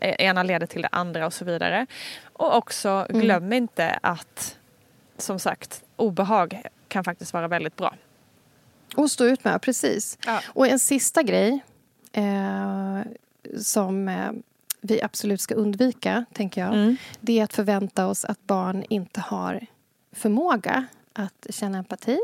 eh, 0.00 0.14
ena 0.18 0.42
leder 0.42 0.66
till 0.66 0.82
det 0.82 0.88
andra 0.92 1.26
och 1.26 1.32
så 1.32 1.44
vidare. 1.44 1.86
Och 2.32 2.56
också 2.56 3.06
glöm 3.08 3.52
inte 3.52 3.98
att, 4.02 4.58
som 5.18 5.38
sagt, 5.38 5.82
obehag 5.96 6.62
kan 6.90 7.04
faktiskt 7.04 7.32
vara 7.32 7.48
väldigt 7.48 7.76
bra. 7.76 7.94
Och 8.96 9.10
stå 9.10 9.24
ut 9.24 9.44
med, 9.44 9.62
precis. 9.62 10.18
Ja. 10.26 10.40
Och 10.46 10.66
en 10.66 10.78
sista 10.78 11.22
grej 11.22 11.60
eh, 12.12 13.00
som 13.58 14.08
eh, 14.08 14.30
vi 14.80 15.02
absolut 15.02 15.40
ska 15.40 15.54
undvika, 15.54 16.24
tänker 16.32 16.60
jag. 16.60 16.74
Mm. 16.74 16.96
Det 17.20 17.40
är 17.40 17.44
att 17.44 17.52
förvänta 17.52 18.06
oss 18.06 18.24
att 18.24 18.46
barn 18.46 18.84
inte 18.88 19.20
har 19.20 19.66
förmåga 20.12 20.86
att 21.12 21.46
känna 21.50 21.78
empati 21.78 22.18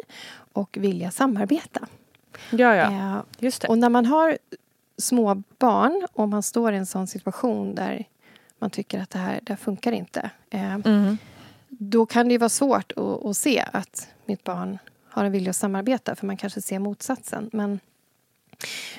och 0.52 0.76
vilja 0.80 1.10
samarbeta. 1.10 1.86
Ja, 2.50 2.74
ja. 2.74 2.92
Eh, 2.92 3.18
Just 3.38 3.62
det. 3.62 3.68
och 3.68 3.78
när 3.78 3.88
man 3.88 4.06
har 4.06 4.38
små 4.98 5.42
barn 5.58 6.06
och 6.12 6.28
man 6.28 6.42
står 6.42 6.72
i 6.72 6.76
en 6.76 6.86
sån 6.86 7.06
situation 7.06 7.74
där 7.74 8.04
man 8.58 8.70
tycker 8.70 9.00
att 9.00 9.10
det 9.10 9.18
här, 9.18 9.40
det 9.42 9.52
här 9.52 9.56
funkar 9.56 9.92
inte. 9.92 10.30
Eh, 10.50 10.74
Mm. 10.74 11.18
Då 11.68 12.06
kan 12.06 12.28
det 12.28 12.38
vara 12.38 12.48
svårt 12.48 12.92
att, 12.96 13.24
att 13.24 13.36
se 13.36 13.64
att 13.72 14.08
mitt 14.24 14.44
barn 14.44 14.78
har 15.08 15.24
en 15.24 15.32
vilja 15.32 15.50
att 15.50 15.56
samarbeta 15.56 16.14
för 16.14 16.26
man 16.26 16.36
kanske 16.36 16.60
ser 16.60 16.78
motsatsen. 16.78 17.50
Men 17.52 17.80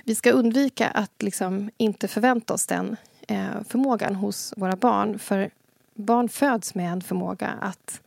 vi 0.03 0.15
ska 0.15 0.31
undvika 0.31 0.87
att 0.87 1.23
liksom 1.23 1.69
inte 1.77 2.07
förvänta 2.07 2.53
oss 2.53 2.65
den 2.65 2.95
eh, 3.27 3.63
förmågan 3.67 4.15
hos 4.15 4.53
våra 4.57 4.75
barn. 4.75 5.19
För 5.19 5.49
barn 5.93 6.29
föds 6.29 6.75
med 6.75 6.91
en 6.91 7.01
förmåga 7.01 7.47
att 7.47 8.01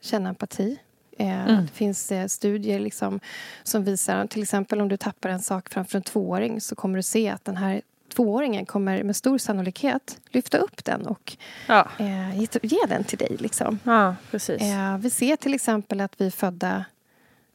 känna 0.00 0.28
empati. 0.28 0.78
Eh, 1.18 1.48
Mm. 1.48 1.62
Det 1.62 1.72
finns 1.72 2.12
eh, 2.12 2.26
studier 2.26 2.80
liksom, 2.80 3.20
som 3.62 3.84
visar 3.84 4.26
till 4.26 4.42
exempel 4.42 4.80
om 4.80 4.88
du 4.88 4.96
tappar 4.96 5.28
en 5.28 5.42
sak 5.42 5.68
framför 5.68 5.98
en 5.98 6.02
tvååring 6.02 6.60
så 6.60 6.74
kommer 6.74 6.96
du 6.96 7.02
se 7.02 7.28
att 7.28 7.44
den 7.44 7.56
här 7.56 7.82
tvååringen 8.16 8.66
kommer 8.66 9.02
med 9.02 9.16
stor 9.16 9.38
sannolikhet 9.38 10.20
lyfta 10.30 10.58
upp 10.58 10.84
den 10.84 11.06
och 11.06 11.36
Ja, 11.66 11.88
eh, 11.98 12.40
ge- 12.40 12.86
den 12.88 13.04
till 13.04 13.18
dig. 13.18 13.36
Liksom. 13.38 13.78
ja 13.84 14.14
precis. 14.30 14.62
Eh, 14.62 14.98
vi 14.98 15.10
ser 15.10 15.36
till 15.36 15.54
exempel 15.54 16.00
att 16.00 16.12
vi 16.20 16.26
är 16.26 16.30
födda 16.30 16.84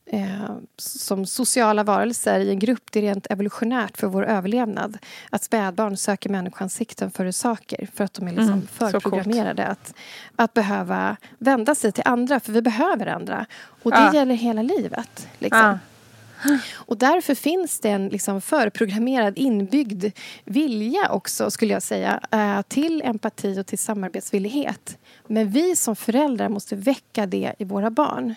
eh, 0.06 0.52
som 0.78 1.26
sociala 1.26 1.84
varelser 1.84 2.40
i 2.40 2.50
en 2.50 2.60
grupp. 2.60 2.92
Det 2.92 3.00
är 3.00 3.04
rent 3.04 3.28
evolutionärt 3.32 3.98
för 3.98 4.08
vår 4.08 4.26
överlevnad. 4.26 4.98
Att 5.30 5.44
spädbarn 5.44 5.98
söker 5.98 6.30
människoansikten 6.30 7.12
före 7.12 7.34
saker 7.34 7.88
för 7.94 8.04
att 8.04 8.14
de 8.14 8.28
är 8.28 8.32
liksom 8.32 8.54
Mm, 8.54 8.68
förprogrammerade 8.68 9.66
att, 9.68 9.94
att 10.36 10.54
behöva 10.54 11.18
vända 11.38 11.76
sig 11.76 11.92
till 11.92 12.04
andra, 12.06 12.40
för 12.40 12.52
vi 12.52 12.62
behöver 12.62 13.06
andra. 13.08 13.46
Och 13.84 13.92
det 13.92 13.98
Ja. 13.98 14.14
gäller 14.14 14.36
hela 14.36 14.62
livet. 14.62 15.28
Liksom. 15.40 15.80
Och 16.74 16.98
därför 16.98 17.36
finns 17.36 17.80
det 17.80 17.90
en 17.90 18.10
liksom 18.10 18.42
förprogrammerad, 18.42 19.38
inbyggd 19.38 20.06
vilja 20.46 21.12
också, 21.12 21.52
skulle 21.52 21.74
jag 21.74 21.84
säga, 21.84 22.20
eh, 22.32 22.62
till 22.62 23.02
empati 23.02 23.60
och 23.60 23.68
till 23.68 23.80
samarbetsvillighet. 23.80 24.98
Men 25.28 25.50
vi 25.50 25.76
som 25.76 25.96
föräldrar 25.96 26.50
måste 26.50 26.76
väcka 26.76 27.26
det 27.26 27.54
i 27.58 27.64
våra 27.64 27.90
barn 27.90 28.36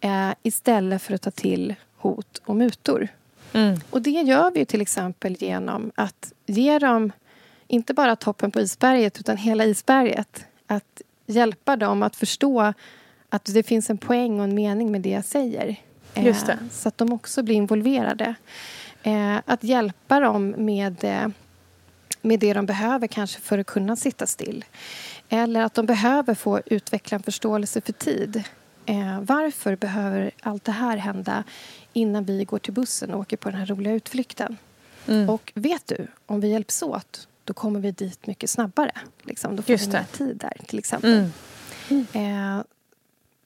eh, 0.00 0.30
istället 0.42 1.02
för 1.02 1.14
att 1.14 1.22
ta 1.22 1.30
till 1.30 1.74
hot 1.96 2.42
och 2.44 2.56
mutor. 2.56 3.08
Mm. 3.52 3.80
Och 3.90 4.02
det 4.02 4.10
gör 4.10 4.50
vi 4.50 4.64
till 4.64 4.80
exempel 4.80 5.36
genom 5.40 5.92
att 5.94 6.32
ge 6.46 6.78
dem 6.78 7.12
inte 7.68 7.94
bara 7.94 8.16
toppen 8.16 8.50
på 8.50 8.60
isberget 8.60 9.20
utan 9.20 9.36
hela 9.36 9.64
isberget. 9.64 10.44
Att 10.66 11.02
hjälpa 11.26 11.76
dem 11.76 12.02
att 12.02 12.16
förstå 12.16 12.72
att 13.28 13.44
det 13.44 13.62
finns 13.62 13.90
en 13.90 13.98
poäng 13.98 14.38
och 14.38 14.44
en 14.44 14.54
mening 14.54 14.92
med 14.92 15.00
det 15.00 15.10
jag 15.10 15.24
säger. 15.24 15.76
Eh, 16.16 16.26
Just 16.26 16.46
det. 16.46 16.58
Så 16.72 16.88
att 16.88 16.98
de 16.98 17.12
också 17.12 17.42
blir 17.42 17.54
involverade. 17.54 18.34
Eh, 19.02 19.36
att 19.44 19.64
hjälpa 19.64 20.20
dem 20.20 20.54
med, 20.58 21.04
eh, 21.04 21.28
med 22.22 22.40
det 22.40 22.52
de 22.52 22.66
behöver 22.66 23.06
kanske 23.06 23.40
för 23.40 23.58
att 23.58 23.66
kunna 23.66 23.96
sitta 23.96 24.26
still. 24.26 24.64
Eller 25.28 25.60
att 25.60 25.74
de 25.74 25.86
behöver 25.86 26.34
få 26.34 26.60
utveckla 26.66 27.16
en 27.16 27.22
förståelse 27.22 27.80
för 27.80 27.92
tid. 27.92 28.44
Eh, 28.86 29.20
varför 29.20 29.76
behöver 29.76 30.30
allt 30.42 30.64
det 30.64 30.72
här 30.72 30.96
hända 30.96 31.44
innan 31.92 32.24
vi 32.24 32.44
går 32.44 32.58
till 32.58 32.72
bussen 32.72 33.10
och 33.10 33.20
åker 33.20 33.36
på 33.36 33.50
den 33.50 33.58
här 33.58 33.66
roliga 33.66 33.92
utflykten? 33.92 34.56
Mm. 35.08 35.30
Och 35.30 35.52
vet 35.54 35.86
du, 35.86 36.06
om 36.26 36.40
vi 36.40 36.48
hjälps 36.48 36.82
åt 36.82 37.28
då 37.46 37.54
kommer 37.54 37.80
vi 37.80 37.92
dit 37.92 38.26
mycket 38.26 38.50
snabbare. 38.50 38.92
Liksom. 39.22 39.56
Då 39.56 39.62
får 39.62 39.72
Just 39.72 39.88
vi 39.88 39.92
mer 39.92 40.04
tid 40.12 40.36
där, 40.36 40.56
till 40.66 40.78
exempel. 40.78 41.30
Mm. 41.88 42.06
Eh, 42.12 42.64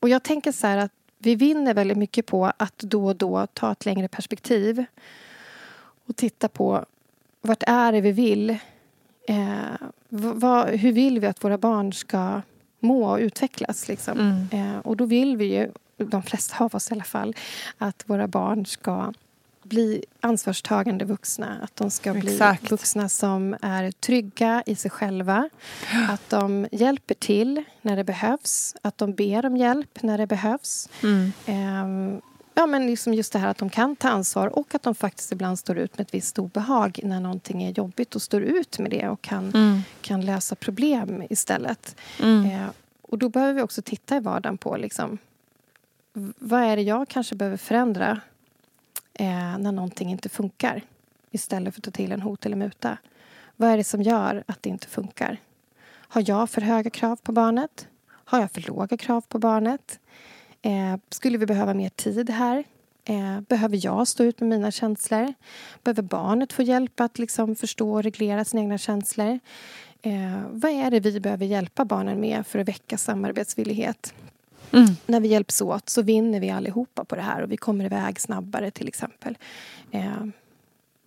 och 0.00 0.08
jag 0.08 0.22
tänker 0.22 0.52
så 0.52 0.66
här 0.66 0.78
att 0.78 0.92
vi 1.22 1.34
vinner 1.34 1.74
väldigt 1.74 1.96
mycket 1.96 2.26
på 2.26 2.52
att 2.56 2.78
då 2.78 3.06
och 3.06 3.16
då 3.16 3.46
ta 3.46 3.72
ett 3.72 3.84
längre 3.84 4.08
perspektiv 4.08 4.84
och 6.06 6.16
titta 6.16 6.48
på 6.48 6.84
vart 7.40 7.62
är 7.66 7.92
det 7.92 8.00
vi 8.00 8.12
vill? 8.12 8.50
Eh, 9.28 9.58
vad, 10.08 10.68
hur 10.68 10.92
vill 10.92 11.20
vi 11.20 11.26
att 11.26 11.44
våra 11.44 11.58
barn 11.58 11.92
ska 11.92 12.42
må 12.80 13.10
och 13.10 13.18
utvecklas? 13.18 13.88
Liksom? 13.88 14.18
Mm. 14.18 14.74
Eh, 14.74 14.78
och 14.78 14.96
då 14.96 15.04
vill 15.04 15.36
vi 15.36 15.44
ju, 15.44 15.70
de 15.96 16.22
flesta 16.22 16.64
av 16.64 16.74
oss 16.74 16.90
i 16.90 16.94
alla 16.94 17.04
fall, 17.04 17.34
att 17.78 18.02
våra 18.06 18.26
barn 18.28 18.66
ska 18.66 19.12
bli 19.62 20.04
ansvarstagande 20.20 21.04
vuxna. 21.04 21.56
Att 21.62 21.76
de 21.76 21.90
ska 21.90 22.14
bli 22.14 22.32
Exakt. 22.32 22.70
vuxna 22.70 23.08
som 23.08 23.56
är 23.62 23.90
trygga 23.90 24.62
i 24.66 24.74
sig 24.74 24.90
själva. 24.90 25.48
Att 26.08 26.30
de 26.30 26.66
hjälper 26.72 27.14
till 27.14 27.62
när 27.82 27.96
det 27.96 28.04
behövs. 28.04 28.76
Att 28.82 28.98
de 28.98 29.12
ber 29.14 29.46
om 29.46 29.56
hjälp 29.56 30.02
när 30.02 30.18
det 30.18 30.26
behövs. 30.26 30.88
Mm. 31.02 31.32
Ehm, 31.46 32.20
ja, 32.54 32.66
men 32.66 32.86
liksom 32.86 33.14
just 33.14 33.32
det 33.32 33.38
här 33.38 33.48
att 33.48 33.58
de 33.58 33.70
kan 33.70 33.96
ta 33.96 34.08
ansvar 34.08 34.58
och 34.58 34.74
att 34.74 34.82
de 34.82 34.94
faktiskt 34.94 35.32
ibland 35.32 35.58
står 35.58 35.78
ut 35.78 35.98
med 35.98 36.04
ett 36.06 36.14
visst 36.14 36.38
obehag 36.38 37.00
när 37.02 37.20
någonting 37.20 37.62
är 37.62 37.70
jobbigt 37.70 38.14
och 38.14 38.22
står 38.22 38.42
ut 38.42 38.78
med 38.78 38.90
det 38.90 39.08
och 39.08 39.22
kan, 39.22 39.50
Mm. 39.54 39.80
kan 40.00 40.20
lösa 40.24 40.54
problem 40.54 41.22
istället. 41.30 41.96
Mm. 42.22 42.50
Eh, 42.50 42.68
och 43.02 43.18
då 43.18 43.28
behöver 43.28 43.54
vi 43.54 43.62
också 43.62 43.82
titta 43.82 44.16
i 44.16 44.20
vardagen 44.20 44.58
på 44.58 44.76
liksom, 44.76 45.18
vad 46.38 46.60
är 46.62 46.76
det 46.76 46.82
jag 46.82 47.08
kanske 47.08 47.34
behöver 47.34 47.56
förändra 47.56 48.20
eh, 49.14 49.58
när 49.58 49.72
någonting 49.72 50.10
inte 50.10 50.28
funkar 50.28 50.82
istället 51.30 51.74
för 51.74 51.80
att 51.80 51.84
ta 51.84 51.90
till 51.90 52.12
en 52.12 52.22
hot 52.22 52.46
eller 52.46 52.56
muta. 52.56 52.98
Vad 53.56 53.70
är 53.70 53.76
det 53.76 53.84
som 53.84 54.02
gör 54.02 54.44
att 54.46 54.62
det 54.62 54.70
inte 54.70 54.86
funkar? 54.86 55.36
Har 55.90 56.24
jag 56.26 56.50
för 56.50 56.60
höga 56.60 56.90
krav 56.90 57.16
på 57.16 57.32
barnet? 57.32 57.88
Har 58.08 58.40
jag 58.40 58.52
för 58.52 58.60
låga 58.60 58.96
krav 58.96 59.20
på 59.20 59.38
barnet? 59.38 59.98
Eh, 60.62 60.96
skulle 61.08 61.38
vi 61.38 61.46
behöva 61.46 61.74
mer 61.74 61.88
tid 61.88 62.30
här? 62.30 62.64
Eh, 63.04 63.40
behöver 63.40 63.84
jag 63.84 64.08
stå 64.08 64.24
ut 64.24 64.40
med 64.40 64.48
mina 64.48 64.70
känslor? 64.70 65.34
Behöver 65.82 66.02
barnet 66.02 66.52
få 66.52 66.62
hjälp 66.62 67.00
att 67.00 67.18
liksom 67.18 67.56
förstå 67.56 67.92
och 67.92 68.02
reglera 68.02 68.44
sina 68.44 68.62
egna 68.62 68.78
känslor? 68.78 69.38
Eh, 70.02 70.42
vad 70.50 70.70
är 70.70 70.90
det 70.90 71.00
vi 71.00 71.20
behöver 71.20 71.46
hjälpa 71.46 71.84
barnen 71.84 72.20
med 72.20 72.46
för 72.46 72.58
att 72.58 72.68
väcka 72.68 72.98
samarbetsvillighet? 72.98 74.14
Mm. 74.72 74.86
När 75.06 75.20
vi 75.20 75.28
hjälps 75.28 75.60
åt 75.60 75.88
så 75.88 76.02
vinner 76.02 76.40
vi 76.40 76.50
allihopa 76.50 77.04
på 77.04 77.16
det 77.16 77.22
här 77.22 77.42
och 77.42 77.52
vi 77.52 77.56
kommer 77.56 77.84
iväg 77.84 78.20
snabbare 78.20 78.70
till 78.70 78.88
exempel. 78.88 79.38
Eh, 79.90 80.24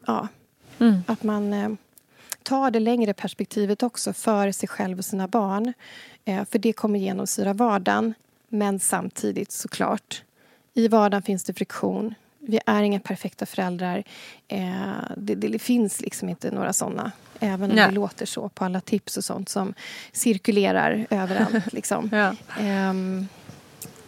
ja, 0.06 0.28
Mm. 0.80 1.04
att 1.08 1.24
man 1.24 1.54
eh, 1.54 1.70
tar 2.44 2.72
det 2.72 2.80
längre 2.80 3.14
perspektivet 3.14 3.84
också 3.84 4.14
för 4.14 4.52
sig 4.52 4.70
själv 4.70 4.98
och 4.98 5.06
sina 5.06 5.28
barn. 5.28 5.74
Eh, 6.26 6.46
för 6.46 6.60
det 6.60 6.74
kommer 6.74 7.00
genomsyra 7.00 7.54
vardagen. 7.54 8.14
Men 8.50 8.80
samtidigt 8.80 9.52
såklart, 9.52 10.24
i 10.74 10.88
vardagen 10.88 11.22
finns 11.22 11.44
det 11.44 11.54
friktion. 11.54 12.14
Vi 12.40 12.60
är 12.66 12.84
inga 12.84 13.00
perfekta 13.00 13.46
föräldrar. 13.46 14.04
Eh, 14.48 14.92
det, 15.18 15.36
det 15.36 15.60
finns 15.60 16.02
liksom 16.02 16.30
inte 16.30 16.52
några 16.52 16.74
såna. 16.74 17.12
Även 17.40 17.70
om 17.70 17.76
Nej. 17.76 17.88
det 17.88 17.94
låter 17.94 18.26
så 18.26 18.50
på 18.50 18.66
alla 18.66 18.82
tips 18.82 19.18
och 19.18 19.24
sånt 19.24 19.50
som 19.50 19.74
cirkulerar 20.12 21.08
överallt. 21.10 21.74
Liksom. 21.74 22.10
Ja. 22.12 22.36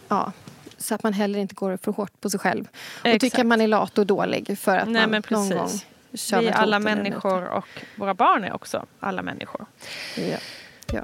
Ja, 0.08 0.32
så 0.78 0.94
att 0.94 1.02
man 1.02 1.12
heller 1.12 1.38
inte 1.38 1.54
går 1.54 1.78
för 1.82 1.92
hårt 1.92 2.20
på 2.20 2.30
sig 2.30 2.40
själv. 2.40 2.68
Och 3.00 3.06
Exakt. 3.06 3.20
tycker 3.20 3.40
att 3.40 3.46
man 3.46 3.60
är 3.60 3.66
lat 3.66 3.98
och 3.98 4.06
dålig 4.06 4.58
för 4.58 4.76
att 4.76 4.88
Nej, 4.88 5.06
man 5.06 5.22
någon 5.30 5.50
gång 5.50 5.70
kör 6.14 6.40
Vi 6.40 6.46
är 6.46 6.52
alla 6.52 6.78
människor 6.78 7.48
och 7.48 7.64
våra 7.96 8.14
barn 8.14 8.44
är 8.44 8.54
också 8.54 8.86
alla 9.00 9.22
människor. 9.22 9.66
Ja. 10.16 10.38
Ja. 10.92 11.02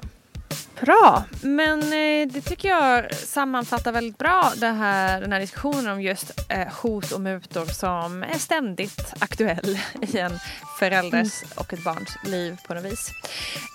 Bra, 0.81 1.23
men 1.41 1.79
eh, 1.83 2.27
det 2.27 2.41
tycker 2.41 2.69
jag 2.69 3.15
sammanfattar 3.15 3.91
väldigt 3.91 4.17
bra 4.17 4.53
här, 4.61 5.21
den 5.21 5.31
här 5.31 5.39
diskussionen 5.39 5.87
om 5.87 6.01
just 6.01 6.31
eh, 6.49 6.67
hot 6.81 7.11
och 7.11 7.21
mutor 7.21 7.65
som 7.65 8.23
är 8.23 8.37
ständigt 8.37 9.13
aktuell 9.19 9.79
i 10.01 10.17
en 10.17 10.39
förälders 10.79 11.43
och 11.55 11.73
ett 11.73 11.83
barns 11.83 12.17
liv 12.23 12.57
på 12.67 12.73
något 12.73 12.83
vis. 12.83 13.11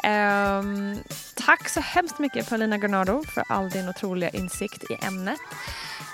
Ehm, 0.05 0.99
tack 1.35 1.69
så 1.69 1.81
hemskt 1.81 2.19
mycket 2.19 2.49
Paulina 2.49 2.79
Granado 2.79 3.23
för 3.35 3.43
all 3.49 3.71
din 3.71 3.89
otroliga 3.89 4.31
insikt 4.31 4.91
i 4.91 5.07
ämnet. 5.07 5.41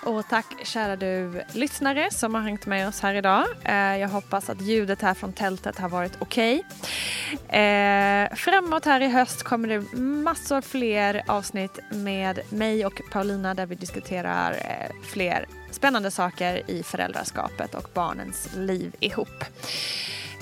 Och 0.03 0.29
tack 0.29 0.47
kära 0.63 0.97
du 0.97 1.43
lyssnare 1.53 2.11
som 2.11 2.35
har 2.35 2.43
hängt 2.43 2.67
med 2.67 2.89
oss 2.89 3.01
här 3.01 3.15
idag. 3.15 3.45
Eh, 3.65 3.75
jag 3.75 4.09
hoppas 4.09 4.51
att 4.51 4.61
ljudet 4.61 5.03
här 5.03 5.15
från 5.15 5.33
tältet 5.33 5.79
har 5.79 5.89
varit 5.89 6.13
okej. 6.19 6.65
Eh, 7.49 8.35
framåt 8.37 8.85
här 8.85 9.01
i 9.01 9.09
höst 9.09 9.43
kommer 9.43 9.69
det 9.69 9.99
massor 9.99 10.61
fler 10.61 11.23
avsnitt 11.27 11.79
med 11.91 12.41
mig 12.49 12.87
och 12.87 13.01
Paulina 13.11 13.55
där 13.55 13.67
vi 13.67 13.75
diskuterar 13.75 14.53
eh, 14.53 15.07
fler 15.07 15.47
spännande 15.71 16.11
saker 16.11 16.71
i 16.71 16.83
föräldraskapet 16.83 17.75
och 17.75 17.89
barnens 17.95 18.49
liv 18.57 18.97
ihop. 19.01 19.45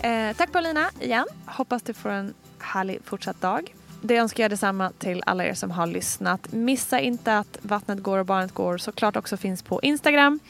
Eh, 0.03 0.37
tack 0.37 0.53
Paulina 0.53 0.91
igen. 1.01 1.27
Hoppas 1.47 1.83
du 1.83 1.95
får 1.95 2.11
en 2.11 2.35
härlig 2.59 3.01
fortsatt 3.05 3.41
dag 3.41 3.75
det 4.03 4.17
önskar 4.17 4.45
jag 4.45 4.51
detsamma 4.51 4.91
till 4.99 5.23
alla 5.27 5.45
er 5.45 5.55
som 5.55 5.71
har 5.71 5.87
lyssnat. 5.87 6.53
Missa 6.53 7.01
inte 7.01 7.39
att 7.39 7.59
Vattnet 7.63 8.03
går 8.03 8.19
och 8.19 8.27
barnet 8.27 8.53
går 8.53 8.79
såklart 8.79 9.17
också 9.17 9.37
finns 9.37 9.63
på 9.63 9.81
Instagram. 9.83 10.41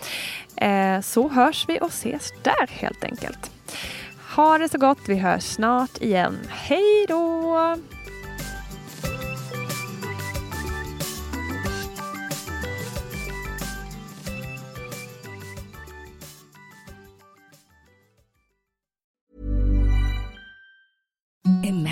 Eh, 0.56 1.00
så 1.00 1.28
hörs 1.28 1.64
vi 1.68 1.78
och 1.80 1.88
ses 1.88 2.32
där 2.42 2.66
helt 2.66 3.04
enkelt. 3.04 3.50
Ha 4.36 4.58
det 4.58 4.68
så 4.68 4.78
gott. 4.78 4.98
Vi 5.06 5.14
hörs 5.14 5.44
snart 5.44 6.02
igen. 6.02 6.38
Hej 6.48 7.06
då! 7.08 7.76
Imagine 21.64 21.91